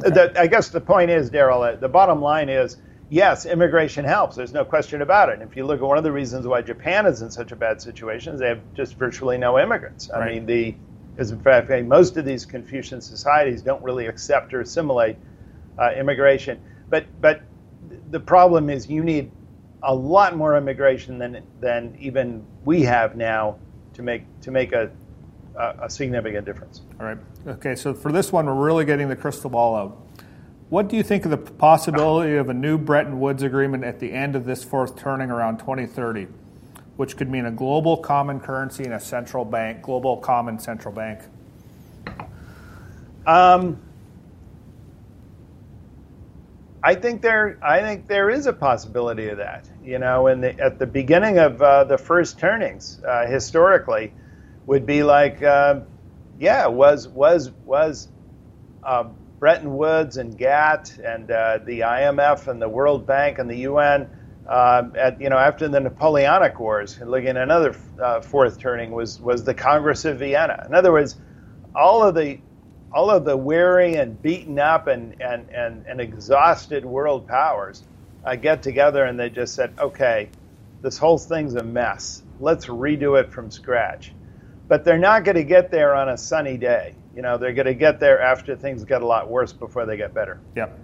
Okay. 0.00 0.10
The, 0.10 0.40
I 0.40 0.46
guess 0.46 0.70
the 0.70 0.80
point 0.80 1.10
is, 1.10 1.30
Daryl, 1.30 1.74
uh, 1.74 1.76
the 1.76 1.88
bottom 1.88 2.20
line 2.22 2.48
is 2.48 2.78
yes, 3.12 3.44
immigration 3.44 4.06
helps. 4.06 4.36
There's 4.36 4.54
no 4.54 4.64
question 4.64 5.02
about 5.02 5.28
it. 5.28 5.34
And 5.34 5.42
if 5.42 5.54
you 5.54 5.66
look 5.66 5.80
at 5.80 5.86
one 5.86 5.98
of 5.98 6.04
the 6.04 6.10
reasons 6.10 6.46
why 6.46 6.62
Japan 6.62 7.04
is 7.04 7.20
in 7.20 7.30
such 7.30 7.52
a 7.52 7.56
bad 7.56 7.80
situation, 7.80 8.34
is 8.34 8.40
they 8.40 8.48
have 8.48 8.62
just 8.74 8.94
virtually 8.96 9.36
no 9.36 9.58
immigrants. 9.58 10.10
I 10.10 10.18
right. 10.18 10.34
mean, 10.34 10.46
the 10.46 10.74
because 11.14 11.30
in 11.30 11.40
fact 11.40 11.70
most 11.84 12.16
of 12.16 12.24
these 12.24 12.46
Confucian 12.46 13.02
societies 13.02 13.60
don't 13.60 13.82
really 13.82 14.06
accept 14.06 14.54
or 14.54 14.62
assimilate 14.62 15.16
uh, 15.78 15.90
immigration. 15.92 16.58
But 16.88 17.04
but 17.20 17.42
the 18.10 18.20
problem 18.20 18.70
is 18.70 18.88
you 18.88 19.04
need 19.04 19.30
a 19.82 19.94
lot 19.94 20.34
more 20.34 20.56
immigration 20.56 21.18
than 21.18 21.42
than 21.60 21.94
even 22.00 22.42
we 22.64 22.82
have 22.82 23.14
now 23.14 23.58
to 23.92 24.02
make 24.02 24.22
to 24.40 24.50
make 24.50 24.72
a 24.72 24.90
a, 25.54 25.90
significant 25.90 26.46
difference. 26.46 26.80
All 26.98 27.04
right. 27.04 27.18
Okay, 27.46 27.74
so 27.74 27.92
for 27.92 28.10
this 28.10 28.32
one, 28.32 28.46
we're 28.46 28.54
really 28.54 28.86
getting 28.86 29.10
the 29.10 29.16
crystal 29.16 29.50
ball 29.50 29.76
out. 29.76 29.98
What 30.72 30.88
do 30.88 30.96
you 30.96 31.02
think 31.02 31.26
of 31.26 31.30
the 31.30 31.36
possibility 31.36 32.36
of 32.36 32.48
a 32.48 32.54
new 32.54 32.78
Bretton 32.78 33.20
Woods 33.20 33.42
agreement 33.42 33.84
at 33.84 34.00
the 34.00 34.10
end 34.10 34.34
of 34.34 34.46
this 34.46 34.64
fourth 34.64 34.96
turning 34.96 35.30
around 35.30 35.58
2030, 35.58 36.28
which 36.96 37.18
could 37.18 37.28
mean 37.28 37.44
a 37.44 37.50
global 37.50 37.98
common 37.98 38.40
currency 38.40 38.84
and 38.84 38.94
a 38.94 38.98
central 38.98 39.44
bank, 39.44 39.82
global 39.82 40.16
common 40.16 40.58
central 40.58 40.94
bank? 40.94 41.20
Um, 43.26 43.82
I 46.82 46.94
think 46.94 47.20
there, 47.20 47.58
I 47.62 47.82
think 47.82 48.06
there 48.06 48.30
is 48.30 48.46
a 48.46 48.52
possibility 48.54 49.28
of 49.28 49.36
that. 49.36 49.68
You 49.84 49.98
know, 49.98 50.28
in 50.28 50.40
the, 50.40 50.58
at 50.58 50.78
the 50.78 50.86
beginning 50.86 51.36
of 51.36 51.60
uh, 51.60 51.84
the 51.84 51.98
first 51.98 52.38
turnings, 52.38 52.98
uh, 53.06 53.26
historically, 53.26 54.14
would 54.64 54.86
be 54.86 55.02
like, 55.02 55.42
uh, 55.42 55.80
yeah, 56.40 56.66
was 56.66 57.08
was 57.08 57.50
was 57.66 58.08
uh, 58.82 59.04
Bretton 59.42 59.76
Woods 59.76 60.18
and 60.18 60.38
GATT 60.38 61.00
and 61.04 61.28
uh, 61.28 61.58
the 61.64 61.80
IMF 61.80 62.46
and 62.46 62.62
the 62.62 62.68
World 62.68 63.08
Bank 63.08 63.40
and 63.40 63.50
the 63.50 63.56
UN. 63.56 64.08
Uh, 64.48 64.84
at 64.96 65.20
you 65.20 65.30
know 65.30 65.36
after 65.36 65.66
the 65.66 65.80
Napoleonic 65.80 66.60
Wars, 66.60 66.96
looking 67.04 67.36
another 67.36 67.74
uh, 68.00 68.20
fourth 68.20 68.60
turning 68.60 68.92
was 68.92 69.20
was 69.20 69.42
the 69.42 69.52
Congress 69.52 70.04
of 70.04 70.20
Vienna. 70.20 70.64
In 70.64 70.76
other 70.76 70.92
words, 70.92 71.16
all 71.74 72.04
of 72.04 72.14
the 72.14 72.38
all 72.94 73.10
of 73.10 73.24
the 73.24 73.36
weary 73.36 73.96
and 73.96 74.22
beaten 74.22 74.60
up 74.60 74.86
and 74.86 75.20
and 75.20 75.50
and, 75.50 75.86
and 75.88 76.00
exhausted 76.00 76.84
world 76.84 77.26
powers 77.26 77.82
uh, 78.24 78.36
get 78.36 78.62
together 78.62 79.02
and 79.02 79.18
they 79.18 79.28
just 79.28 79.56
said, 79.56 79.74
okay, 79.76 80.28
this 80.82 80.98
whole 80.98 81.18
thing's 81.18 81.56
a 81.56 81.64
mess. 81.64 82.22
Let's 82.38 82.66
redo 82.66 83.20
it 83.20 83.32
from 83.32 83.50
scratch 83.50 84.12
but 84.68 84.84
they're 84.84 84.96
not 84.96 85.24
going 85.24 85.34
to 85.34 85.44
get 85.44 85.70
there 85.70 85.94
on 85.94 86.08
a 86.08 86.16
sunny 86.16 86.56
day. 86.56 86.94
You 87.14 87.22
know, 87.22 87.36
they're 87.36 87.52
going 87.52 87.66
to 87.66 87.74
get 87.74 88.00
there 88.00 88.20
after 88.20 88.56
things 88.56 88.84
get 88.84 89.02
a 89.02 89.06
lot 89.06 89.28
worse 89.28 89.52
before 89.52 89.86
they 89.86 89.96
get 89.96 90.14
better. 90.14 90.40
Yep. 90.56 90.78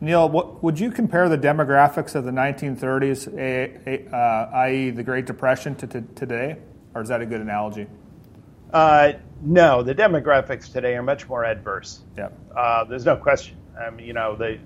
Neil, 0.00 0.28
what, 0.28 0.62
would 0.62 0.78
you 0.78 0.90
compare 0.92 1.28
the 1.28 1.38
demographics 1.38 2.14
of 2.14 2.24
the 2.24 2.30
1930s, 2.30 4.12
uh, 4.12 4.56
i.e., 4.56 4.90
the 4.90 5.02
Great 5.02 5.26
Depression, 5.26 5.74
to, 5.76 5.86
to, 5.88 6.02
today, 6.14 6.56
or 6.94 7.02
is 7.02 7.08
that 7.08 7.20
a 7.20 7.26
good 7.26 7.40
analogy? 7.40 7.88
Uh, 8.72 9.12
no, 9.42 9.82
the 9.82 9.94
demographics 9.94 10.72
today 10.72 10.94
are 10.94 11.02
much 11.02 11.28
more 11.28 11.44
adverse. 11.44 12.00
Yeah. 12.16 12.28
Uh, 12.56 12.84
there's 12.84 13.04
no 13.04 13.16
question. 13.16 13.56
I 13.80 13.90
mean, 13.90 14.06
you 14.06 14.12
know, 14.12 14.36
the 14.36 14.58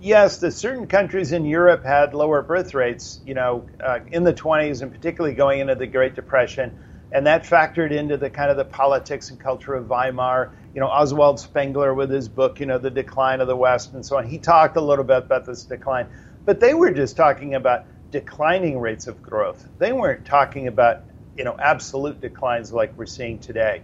yes, 0.00 0.38
the 0.38 0.50
certain 0.50 0.86
countries 0.86 1.32
in 1.32 1.44
Europe 1.44 1.84
had 1.84 2.14
lower 2.14 2.42
birth 2.42 2.74
rates, 2.74 3.20
you 3.26 3.34
know, 3.34 3.68
uh, 3.80 4.00
in 4.10 4.24
the 4.24 4.32
20s 4.32 4.82
and 4.82 4.92
particularly 4.92 5.34
going 5.34 5.60
into 5.60 5.74
the 5.74 5.86
Great 5.86 6.14
Depression 6.14 6.78
and 7.12 7.26
that 7.26 7.44
factored 7.44 7.92
into 7.92 8.16
the 8.16 8.28
kind 8.28 8.50
of 8.50 8.56
the 8.56 8.64
politics 8.64 9.30
and 9.30 9.38
culture 9.38 9.74
of 9.74 9.88
Weimar. 9.88 10.52
You 10.74 10.80
know, 10.80 10.88
Oswald 10.88 11.40
Spengler 11.40 11.94
with 11.94 12.10
his 12.10 12.28
book, 12.28 12.60
you 12.60 12.66
know, 12.66 12.78
The 12.78 12.90
Decline 12.90 13.40
of 13.40 13.46
the 13.46 13.56
West 13.56 13.94
and 13.94 14.04
so 14.04 14.18
on. 14.18 14.26
He 14.26 14.38
talked 14.38 14.76
a 14.76 14.80
little 14.80 15.04
bit 15.04 15.18
about 15.18 15.46
this 15.46 15.64
decline, 15.64 16.06
but 16.44 16.60
they 16.60 16.74
were 16.74 16.90
just 16.90 17.16
talking 17.16 17.54
about 17.54 17.86
declining 18.10 18.78
rates 18.78 19.06
of 19.06 19.22
growth. 19.22 19.68
They 19.78 19.92
weren't 19.92 20.24
talking 20.24 20.68
about 20.68 21.02
you 21.36 21.44
know 21.44 21.56
absolute 21.58 22.20
declines 22.20 22.72
like 22.72 22.96
we're 22.96 23.06
seeing 23.06 23.38
today. 23.38 23.82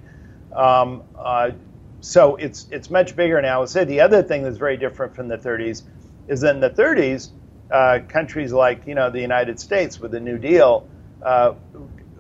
Um, 0.55 1.03
uh, 1.19 1.53
so 2.01 2.37
it's 2.37 2.67
it's 2.71 2.91
much 2.91 3.15
bigger 3.15 3.41
now. 3.41 3.57
I 3.57 3.61
would 3.61 3.69
say 3.69 3.85
the 3.85 4.01
other 4.01 4.23
thing 4.23 4.43
that's 4.43 4.59
very 4.59 4.77
different 4.77 5.15
from 5.15 5.29
the 5.29 5.39
30s 5.39 5.83
is 6.29 6.43
in 6.43 6.61
the 6.61 6.71
30s, 6.71 7.31
uh, 7.71 8.01
countries 8.09 8.53
like 8.53 8.87
you 8.87 8.95
know 8.95 9.11
the 9.11 9.21
United 9.21 9.61
States 9.61 10.01
with 10.01 10.11
the 10.11 10.21
New 10.21 10.39
Deal 10.39 10.89
uh, 11.23 11.55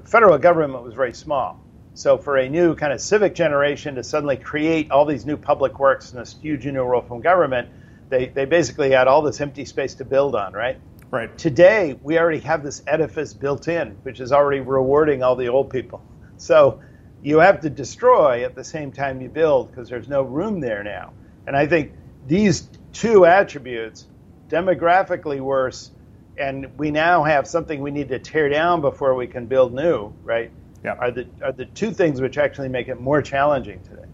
federal 0.05 0.39
government 0.39 0.85
was 0.85 0.95
very 0.95 1.15
small. 1.15 1.61
So 1.95 2.17
for 2.17 2.39
a 2.39 2.49
new 2.49 2.75
kind 2.75 2.93
of 2.93 3.01
civic 3.01 3.35
generation 3.35 3.95
to 3.97 4.03
suddenly 4.03 4.37
create 4.37 4.91
all 4.91 5.05
these 5.05 5.27
new 5.27 5.37
public 5.37 5.79
works 5.79 6.13
and 6.13 6.21
this 6.21 6.37
huge 6.41 6.67
new 6.67 6.83
role 6.83 7.03
from 7.03 7.21
government, 7.21 7.69
they, 8.09 8.29
they 8.29 8.45
basically 8.45 8.91
had 8.91 9.09
all 9.09 9.23
this 9.23 9.41
empty 9.41 9.65
space 9.65 9.95
to 9.97 10.05
build 10.05 10.35
on, 10.35 10.53
right? 10.53 10.79
Right. 11.11 11.37
Today, 11.37 11.99
we 12.03 12.19
already 12.19 12.41
have 12.41 12.63
this 12.63 12.83
edifice 12.87 13.35
built 13.35 13.69
in, 13.69 13.91
which 14.03 14.21
is 14.21 14.33
already 14.33 14.61
rewarding 14.61 15.23
all 15.23 15.37
the 15.37 15.49
old 15.49 15.71
people. 15.71 16.03
So 16.39 16.81
you 17.23 17.39
have 17.39 17.61
to 17.61 17.71
destroy 17.71 18.45
at 18.45 18.57
the 18.57 18.65
same 18.65 18.91
time 18.91 19.21
you 19.21 19.29
build 19.29 19.71
because 19.71 19.89
there's 19.89 20.09
no 20.09 20.23
room 20.23 20.59
there 20.59 20.83
now. 20.83 21.13
And 21.47 21.57
I 21.57 21.69
think 21.69 21.93
these 22.27 22.69
two 22.93 23.27
attributes, 23.27 24.07
demographically 24.49 25.41
worse 25.41 25.93
and 26.39 26.67
we 26.79 26.91
now 26.91 27.23
have 27.23 27.47
something 27.47 27.81
we 27.81 27.91
need 27.91 28.09
to 28.09 28.19
tear 28.19 28.49
down 28.49 28.81
before 28.81 29.15
we 29.15 29.27
can 29.27 29.47
build 29.47 29.75
new, 29.75 30.13
right? 30.23 30.51
Yeah. 30.85 30.95
Are 30.95 31.11
the 31.11 31.27
are 31.43 31.53
the 31.53 31.67
two 31.67 31.93
things 31.93 32.21
which 32.21 32.39
actually 32.39 32.69
make 32.69 32.89
it 32.89 33.01
more 33.01 33.23
challenging 33.23 33.83
today. 33.83 34.07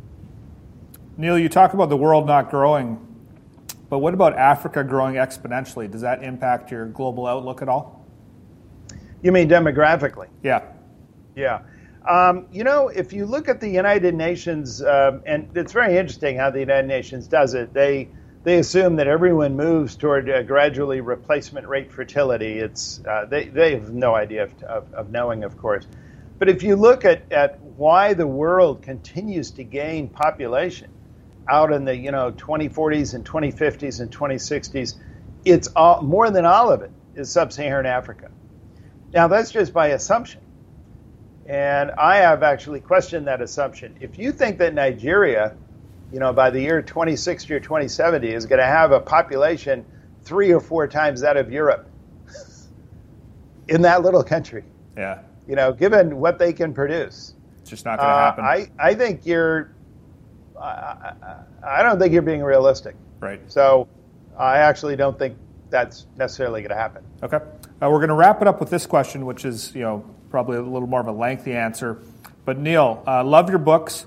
Neil, 1.17 1.39
you 1.39 1.49
talk 1.49 1.75
about 1.75 1.89
the 1.89 1.97
world 1.97 2.27
not 2.27 2.51
growing, 2.51 3.05
but 3.89 3.99
what 3.99 4.15
about 4.15 4.37
Africa 4.37 4.85
growing 4.85 5.15
exponentially? 5.15 5.91
Does 5.91 6.03
that 6.03 6.23
impact 6.23 6.71
your 6.71 6.87
global 6.87 7.27
outlook 7.27 7.63
at 7.63 7.69
all? 7.69 8.07
You 9.23 9.33
mean 9.33 9.49
demographically? 9.49 10.29
Yeah. 10.43 10.63
Yeah. 11.35 11.63
Um, 12.09 12.47
you 12.53 12.65
know, 12.65 12.89
if 12.89 13.13
you 13.13 13.27
look 13.27 13.49
at 13.49 13.61
the 13.61 13.69
United 13.69 14.15
Nations, 14.15 14.83
um, 14.83 15.23
and 15.27 15.49
it's 15.55 15.73
very 15.73 15.97
interesting 15.97 16.37
how 16.37 16.51
the 16.51 16.61
United 16.61 16.87
Nations 16.87 17.27
does 17.27 17.55
it. 17.55 17.75
They 17.75 18.09
they 18.45 18.59
assume 18.59 18.97
that 18.97 19.09
everyone 19.09 19.57
moves 19.57 19.97
toward 19.97 20.29
a 20.29 20.43
gradually 20.43 21.01
replacement 21.01 21.67
rate 21.67 21.93
fertility. 21.93 22.59
It's 22.59 23.01
uh, 23.05 23.27
they 23.27 23.49
they 23.49 23.75
have 23.75 23.93
no 23.93 24.15
idea 24.15 24.45
of, 24.45 24.63
of, 24.63 24.95
of, 24.95 25.11
knowing, 25.11 25.45
of 25.45 25.57
course. 25.57 25.87
But 26.39 26.49
if 26.49 26.63
you 26.63 26.77
look 26.77 27.05
at, 27.05 27.31
at 27.33 27.61
why 27.61 28.15
the 28.15 28.27
world 28.27 28.83
continues 28.83 29.51
to 29.53 29.65
gain 29.65 30.09
population 30.09 30.91
out 31.49 31.73
in 31.73 31.85
the 31.85 31.97
you 31.97 32.13
know 32.13 32.33
2040s 32.33 33.15
and 33.15 33.25
2050s 33.25 34.01
and 34.01 34.11
2060s, 34.11 34.95
it's 35.45 35.69
all, 35.75 36.03
more 36.03 36.31
than 36.31 36.47
all 36.47 36.71
of 36.71 36.83
it 36.83 36.93
is 37.17 37.31
sub-Saharan 37.31 37.87
Africa. 37.87 38.31
Now 39.13 39.27
that's 39.27 39.51
just 39.51 39.73
by 39.73 39.89
assumption. 39.89 40.43
And 41.47 41.91
I 41.93 42.19
have 42.19 42.43
actually 42.43 42.81
questioned 42.81 43.27
that 43.27 43.41
assumption. 43.41 43.97
If 44.01 44.19
you 44.19 44.33
think 44.33 44.59
that 44.59 44.75
Nigeria 44.75 45.57
you 46.13 46.21
know, 46.21 46.33
by 46.33 46.51
the 46.51 46.61
year 46.61 46.81
2060 46.81 47.53
or 47.53 47.61
2070 47.61 48.29
is 48.29 48.47
going 48.47 48.61
to 48.61 48.67
have 48.67 48.93
a 48.93 49.01
population 49.01 49.85
three 50.23 50.53
or 50.53 50.61
four 50.61 50.87
times 50.87 51.21
that 51.21 51.37
of 51.37 51.53
Europe 51.53 51.89
in 53.69 53.83
that 53.83 54.03
little 54.03 54.23
country. 54.23 54.65
Yeah. 54.97 55.21
You 55.47 55.57
know, 55.57 55.73
given 55.73 56.19
what 56.19 56.39
they 56.39 56.53
can 56.53 56.75
produce. 56.75 57.35
It's 57.61 57.71
just 57.71 57.85
not 57.85 57.99
going 57.99 58.09
to 58.09 58.15
happen. 58.15 58.45
I, 58.45 58.71
I 58.79 58.95
think 58.95 59.27
you're. 59.27 59.73
I, 60.61 61.13
I 61.63 61.83
don't 61.83 61.99
think 61.99 62.13
you're 62.13 62.23
being 62.23 62.43
realistic. 62.43 62.97
Right. 63.21 63.41
So 63.51 63.89
I 64.37 64.59
actually 64.59 64.97
don't 64.97 65.19
think 65.19 65.37
that's 65.71 66.07
necessarily 66.17 66.61
going 66.63 66.71
to 66.71 66.77
happen. 66.77 67.05
Okay. 67.23 67.37
Uh, 67.37 67.91
we're 67.91 67.99
going 67.99 68.09
to 68.09 68.15
wrap 68.15 68.43
it 68.43 68.49
up 68.49 68.61
with 68.61 68.71
this 68.71 68.87
question, 68.87 69.27
which 69.27 69.45
is 69.45 69.75
you 69.75 69.83
know 69.83 70.05
probably 70.31 70.57
a 70.57 70.63
little 70.63 70.89
more 70.89 71.01
of 71.01 71.07
a 71.07 71.13
lengthy 71.13 71.55
answer. 71.55 71.99
But 72.45 72.59
Neil, 72.59 73.03
uh, 73.07 73.25
love 73.25 73.51
your 73.51 73.59
books. 73.59 74.07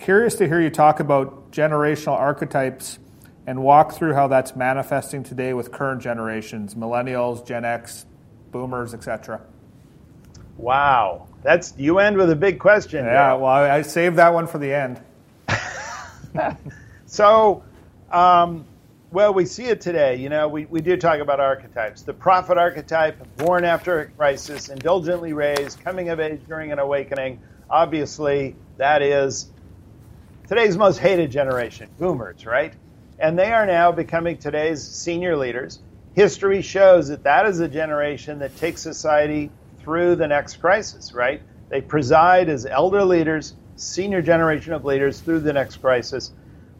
Curious 0.00 0.36
to 0.36 0.48
hear 0.48 0.62
you 0.62 0.70
talk 0.70 0.98
about 0.98 1.52
generational 1.52 2.14
archetypes 2.14 2.98
and 3.46 3.62
walk 3.62 3.92
through 3.92 4.14
how 4.14 4.28
that's 4.28 4.56
manifesting 4.56 5.22
today 5.22 5.52
with 5.52 5.70
current 5.70 6.00
generations, 6.00 6.74
millennials, 6.74 7.46
Gen 7.46 7.66
X, 7.66 8.06
boomers, 8.50 8.94
etc. 8.94 9.42
Wow, 10.56 11.26
that's 11.42 11.74
you 11.76 11.98
end 11.98 12.16
with 12.16 12.30
a 12.30 12.36
big 12.36 12.58
question. 12.58 13.04
Yeah, 13.04 13.34
well, 13.34 13.44
I, 13.44 13.76
I 13.76 13.82
saved 13.82 14.16
that 14.16 14.32
one 14.32 14.46
for 14.46 14.56
the 14.56 14.72
end. 14.72 15.02
so, 17.04 17.62
um, 18.10 18.64
well, 19.10 19.34
we 19.34 19.44
see 19.44 19.66
it 19.66 19.82
today. 19.82 20.16
You 20.16 20.30
know, 20.30 20.48
we, 20.48 20.64
we 20.64 20.80
do 20.80 20.96
talk 20.96 21.20
about 21.20 21.40
archetypes. 21.40 22.00
The 22.00 22.14
prophet 22.14 22.56
archetype, 22.56 23.18
born 23.36 23.66
after 23.66 24.00
a 24.00 24.06
crisis, 24.06 24.70
indulgently 24.70 25.34
raised, 25.34 25.84
coming 25.84 26.08
of 26.08 26.20
age 26.20 26.40
during 26.48 26.72
an 26.72 26.78
awakening. 26.78 27.38
Obviously, 27.68 28.56
that 28.78 29.02
is 29.02 29.50
today's 30.50 30.76
most 30.76 30.98
hated 30.98 31.30
generation, 31.30 31.88
boomers, 31.96 32.44
right? 32.44 32.74
And 33.20 33.38
they 33.38 33.52
are 33.52 33.66
now 33.66 33.92
becoming 33.92 34.36
today's 34.36 34.82
senior 34.82 35.36
leaders. 35.36 35.78
History 36.14 36.60
shows 36.60 37.06
that 37.06 37.22
that 37.22 37.46
is 37.46 37.60
a 37.60 37.68
generation 37.68 38.40
that 38.40 38.56
takes 38.56 38.82
society 38.82 39.48
through 39.78 40.16
the 40.16 40.26
next 40.26 40.56
crisis, 40.56 41.12
right? 41.14 41.40
They 41.68 41.80
preside 41.80 42.48
as 42.48 42.66
elder 42.66 43.04
leaders, 43.04 43.54
senior 43.76 44.22
generation 44.22 44.72
of 44.72 44.84
leaders 44.84 45.20
through 45.20 45.38
the 45.38 45.52
next 45.52 45.76
crisis. 45.76 46.32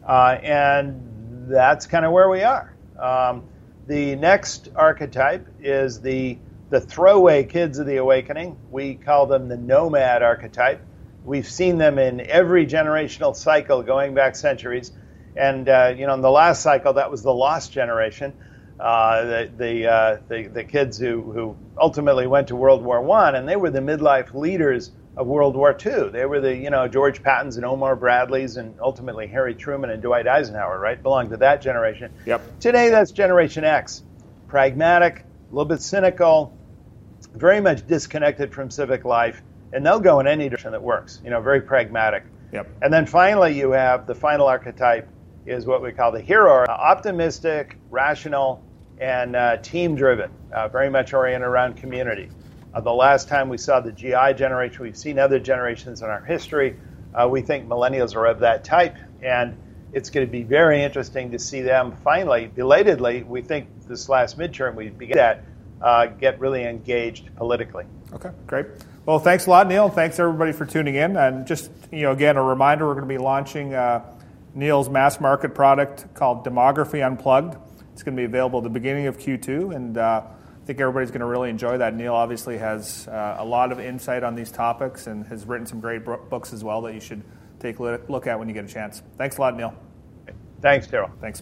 Uh, 0.05 0.37
and 0.43 1.47
that's 1.47 1.85
kind 1.85 2.03
of 2.03 2.11
where 2.11 2.27
we 2.27 2.43
are. 2.43 2.75
Um, 2.99 3.41
the 3.87 4.17
next 4.17 4.67
archetype 4.75 5.47
is 5.61 6.01
the 6.01 6.37
the 6.69 6.81
throwaway 6.81 7.43
kids 7.43 7.79
of 7.79 7.85
the 7.85 7.97
awakening. 7.97 8.57
We 8.69 8.95
call 8.95 9.27
them 9.27 9.47
the 9.49 9.57
nomad 9.57 10.23
archetype. 10.23 10.81
We've 11.23 11.47
seen 11.47 11.77
them 11.77 11.99
in 11.99 12.21
every 12.21 12.65
generational 12.65 13.35
cycle 13.35 13.83
going 13.83 14.13
back 14.13 14.35
centuries, 14.35 14.91
and 15.35 15.67
uh, 15.69 15.93
you 15.95 16.07
know 16.07 16.13
in 16.13 16.21
the 16.21 16.31
last 16.31 16.61
cycle 16.61 16.93
that 16.93 17.11
was 17.11 17.21
the 17.21 17.33
lost 17.33 17.71
generation, 17.71 18.33
uh, 18.79 19.23
the 19.23 19.51
the, 19.57 19.87
uh, 19.87 20.17
the, 20.27 20.47
the 20.47 20.63
kids 20.63 20.97
who 20.97 21.21
who 21.21 21.55
ultimately 21.77 22.27
went 22.27 22.47
to 22.47 22.55
World 22.55 22.83
War 22.83 23.01
One, 23.01 23.35
and 23.35 23.47
they 23.47 23.55
were 23.55 23.69
the 23.69 23.79
midlife 23.79 24.33
leaders 24.33 24.91
of 25.17 25.27
World 25.27 25.55
War 25.55 25.77
II. 25.85 26.09
They 26.09 26.25
were 26.25 26.39
the, 26.39 26.55
you 26.55 26.69
know, 26.69 26.87
George 26.87 27.21
Pattons 27.21 27.57
and 27.57 27.65
Omar 27.65 27.95
Bradleys 27.95 28.57
and 28.57 28.75
ultimately 28.79 29.27
Harry 29.27 29.53
Truman 29.53 29.89
and 29.89 30.01
Dwight 30.01 30.27
Eisenhower, 30.27 30.79
right? 30.79 31.01
Belonged 31.01 31.31
to 31.31 31.37
that 31.37 31.61
generation. 31.61 32.11
Yep. 32.25 32.59
Today, 32.59 32.89
that's 32.89 33.11
Generation 33.11 33.63
X. 33.63 34.03
Pragmatic, 34.47 35.19
a 35.19 35.53
little 35.53 35.65
bit 35.65 35.81
cynical, 35.81 36.57
very 37.33 37.61
much 37.61 37.85
disconnected 37.87 38.53
from 38.53 38.69
civic 38.69 39.05
life, 39.05 39.41
and 39.73 39.85
they'll 39.85 39.99
go 39.99 40.19
in 40.19 40.27
any 40.27 40.49
direction 40.49 40.71
that 40.71 40.81
works, 40.81 41.21
you 41.23 41.29
know, 41.29 41.41
very 41.41 41.61
pragmatic. 41.61 42.23
Yep. 42.51 42.67
And 42.81 42.93
then 42.93 43.05
finally, 43.05 43.57
you 43.57 43.71
have 43.71 44.07
the 44.07 44.15
final 44.15 44.47
archetype 44.47 45.07
is 45.45 45.65
what 45.65 45.81
we 45.81 45.91
call 45.91 46.11
the 46.11 46.21
hero, 46.21 46.65
optimistic, 46.65 47.77
rational, 47.89 48.63
and 48.99 49.35
uh, 49.35 49.57
team 49.57 49.95
driven, 49.95 50.29
uh, 50.53 50.67
very 50.67 50.89
much 50.89 51.13
oriented 51.13 51.47
around 51.47 51.75
community. 51.77 52.29
Uh, 52.73 52.81
the 52.81 52.93
last 52.93 53.27
time 53.27 53.49
we 53.49 53.57
saw 53.57 53.79
the 53.79 53.91
GI 53.91 54.33
generation, 54.35 54.83
we've 54.83 54.97
seen 54.97 55.17
other 55.17 55.39
generations 55.39 56.01
in 56.01 56.09
our 56.09 56.23
history. 56.23 56.77
Uh, 57.13 57.27
we 57.27 57.41
think 57.41 57.67
millennials 57.67 58.15
are 58.15 58.25
of 58.27 58.39
that 58.39 58.63
type, 58.63 58.95
and 59.21 59.57
it's 59.93 60.09
going 60.09 60.25
to 60.25 60.31
be 60.31 60.43
very 60.43 60.83
interesting 60.83 61.31
to 61.31 61.39
see 61.39 61.61
them 61.61 61.93
finally, 62.03 62.47
belatedly, 62.47 63.23
we 63.23 63.41
think 63.41 63.67
this 63.87 64.07
last 64.07 64.37
midterm 64.37 64.75
we 64.75 64.89
began 64.89 65.17
that, 65.17 65.43
uh, 65.81 66.05
get 66.05 66.39
really 66.39 66.63
engaged 66.63 67.35
politically. 67.35 67.85
Okay, 68.13 68.29
great. 68.47 68.67
Well, 69.03 69.17
thanks 69.17 69.47
a 69.47 69.49
lot, 69.49 69.67
Neil. 69.67 69.89
Thanks 69.89 70.19
everybody 70.19 70.51
for 70.51 70.65
tuning 70.65 70.93
in. 70.93 71.17
And 71.17 71.47
just 71.47 71.71
you 71.91 72.01
know, 72.01 72.11
again, 72.11 72.37
a 72.37 72.43
reminder: 72.43 72.85
we're 72.85 72.93
going 72.93 73.07
to 73.07 73.13
be 73.13 73.17
launching 73.17 73.73
uh, 73.73 74.05
Neil's 74.53 74.89
mass 74.89 75.19
market 75.19 75.55
product 75.55 76.13
called 76.13 76.45
Demography 76.45 77.05
Unplugged. 77.05 77.57
It's 77.93 78.03
going 78.03 78.15
to 78.15 78.21
be 78.21 78.25
available 78.25 78.59
at 78.59 78.63
the 78.63 78.69
beginning 78.69 79.07
of 79.07 79.17
Q2, 79.17 79.75
and 79.75 79.97
uh, 79.97 80.23
I 80.25 80.65
think 80.65 80.79
everybody's 80.79 81.09
going 81.09 81.21
to 81.21 81.25
really 81.25 81.49
enjoy 81.49 81.79
that. 81.79 81.95
Neil 81.95 82.13
obviously 82.13 82.59
has 82.59 83.07
uh, 83.07 83.37
a 83.39 83.45
lot 83.45 83.71
of 83.71 83.79
insight 83.79 84.23
on 84.23 84.35
these 84.35 84.51
topics 84.51 85.07
and 85.07 85.25
has 85.27 85.45
written 85.45 85.65
some 85.65 85.79
great 85.79 86.05
books 86.05 86.53
as 86.53 86.63
well 86.63 86.81
that 86.83 86.93
you 86.93 87.01
should 87.01 87.23
take 87.59 87.79
a 87.79 87.99
look 88.07 88.27
at 88.27 88.37
when 88.37 88.47
you 88.47 88.53
get 88.53 88.65
a 88.65 88.67
chance. 88.67 89.01
Thanks 89.17 89.37
a 89.37 89.41
lot, 89.41 89.57
Neil. 89.57 89.73
Thanks, 90.61 90.87
Daryl. 90.87 91.09
Thanks. 91.19 91.41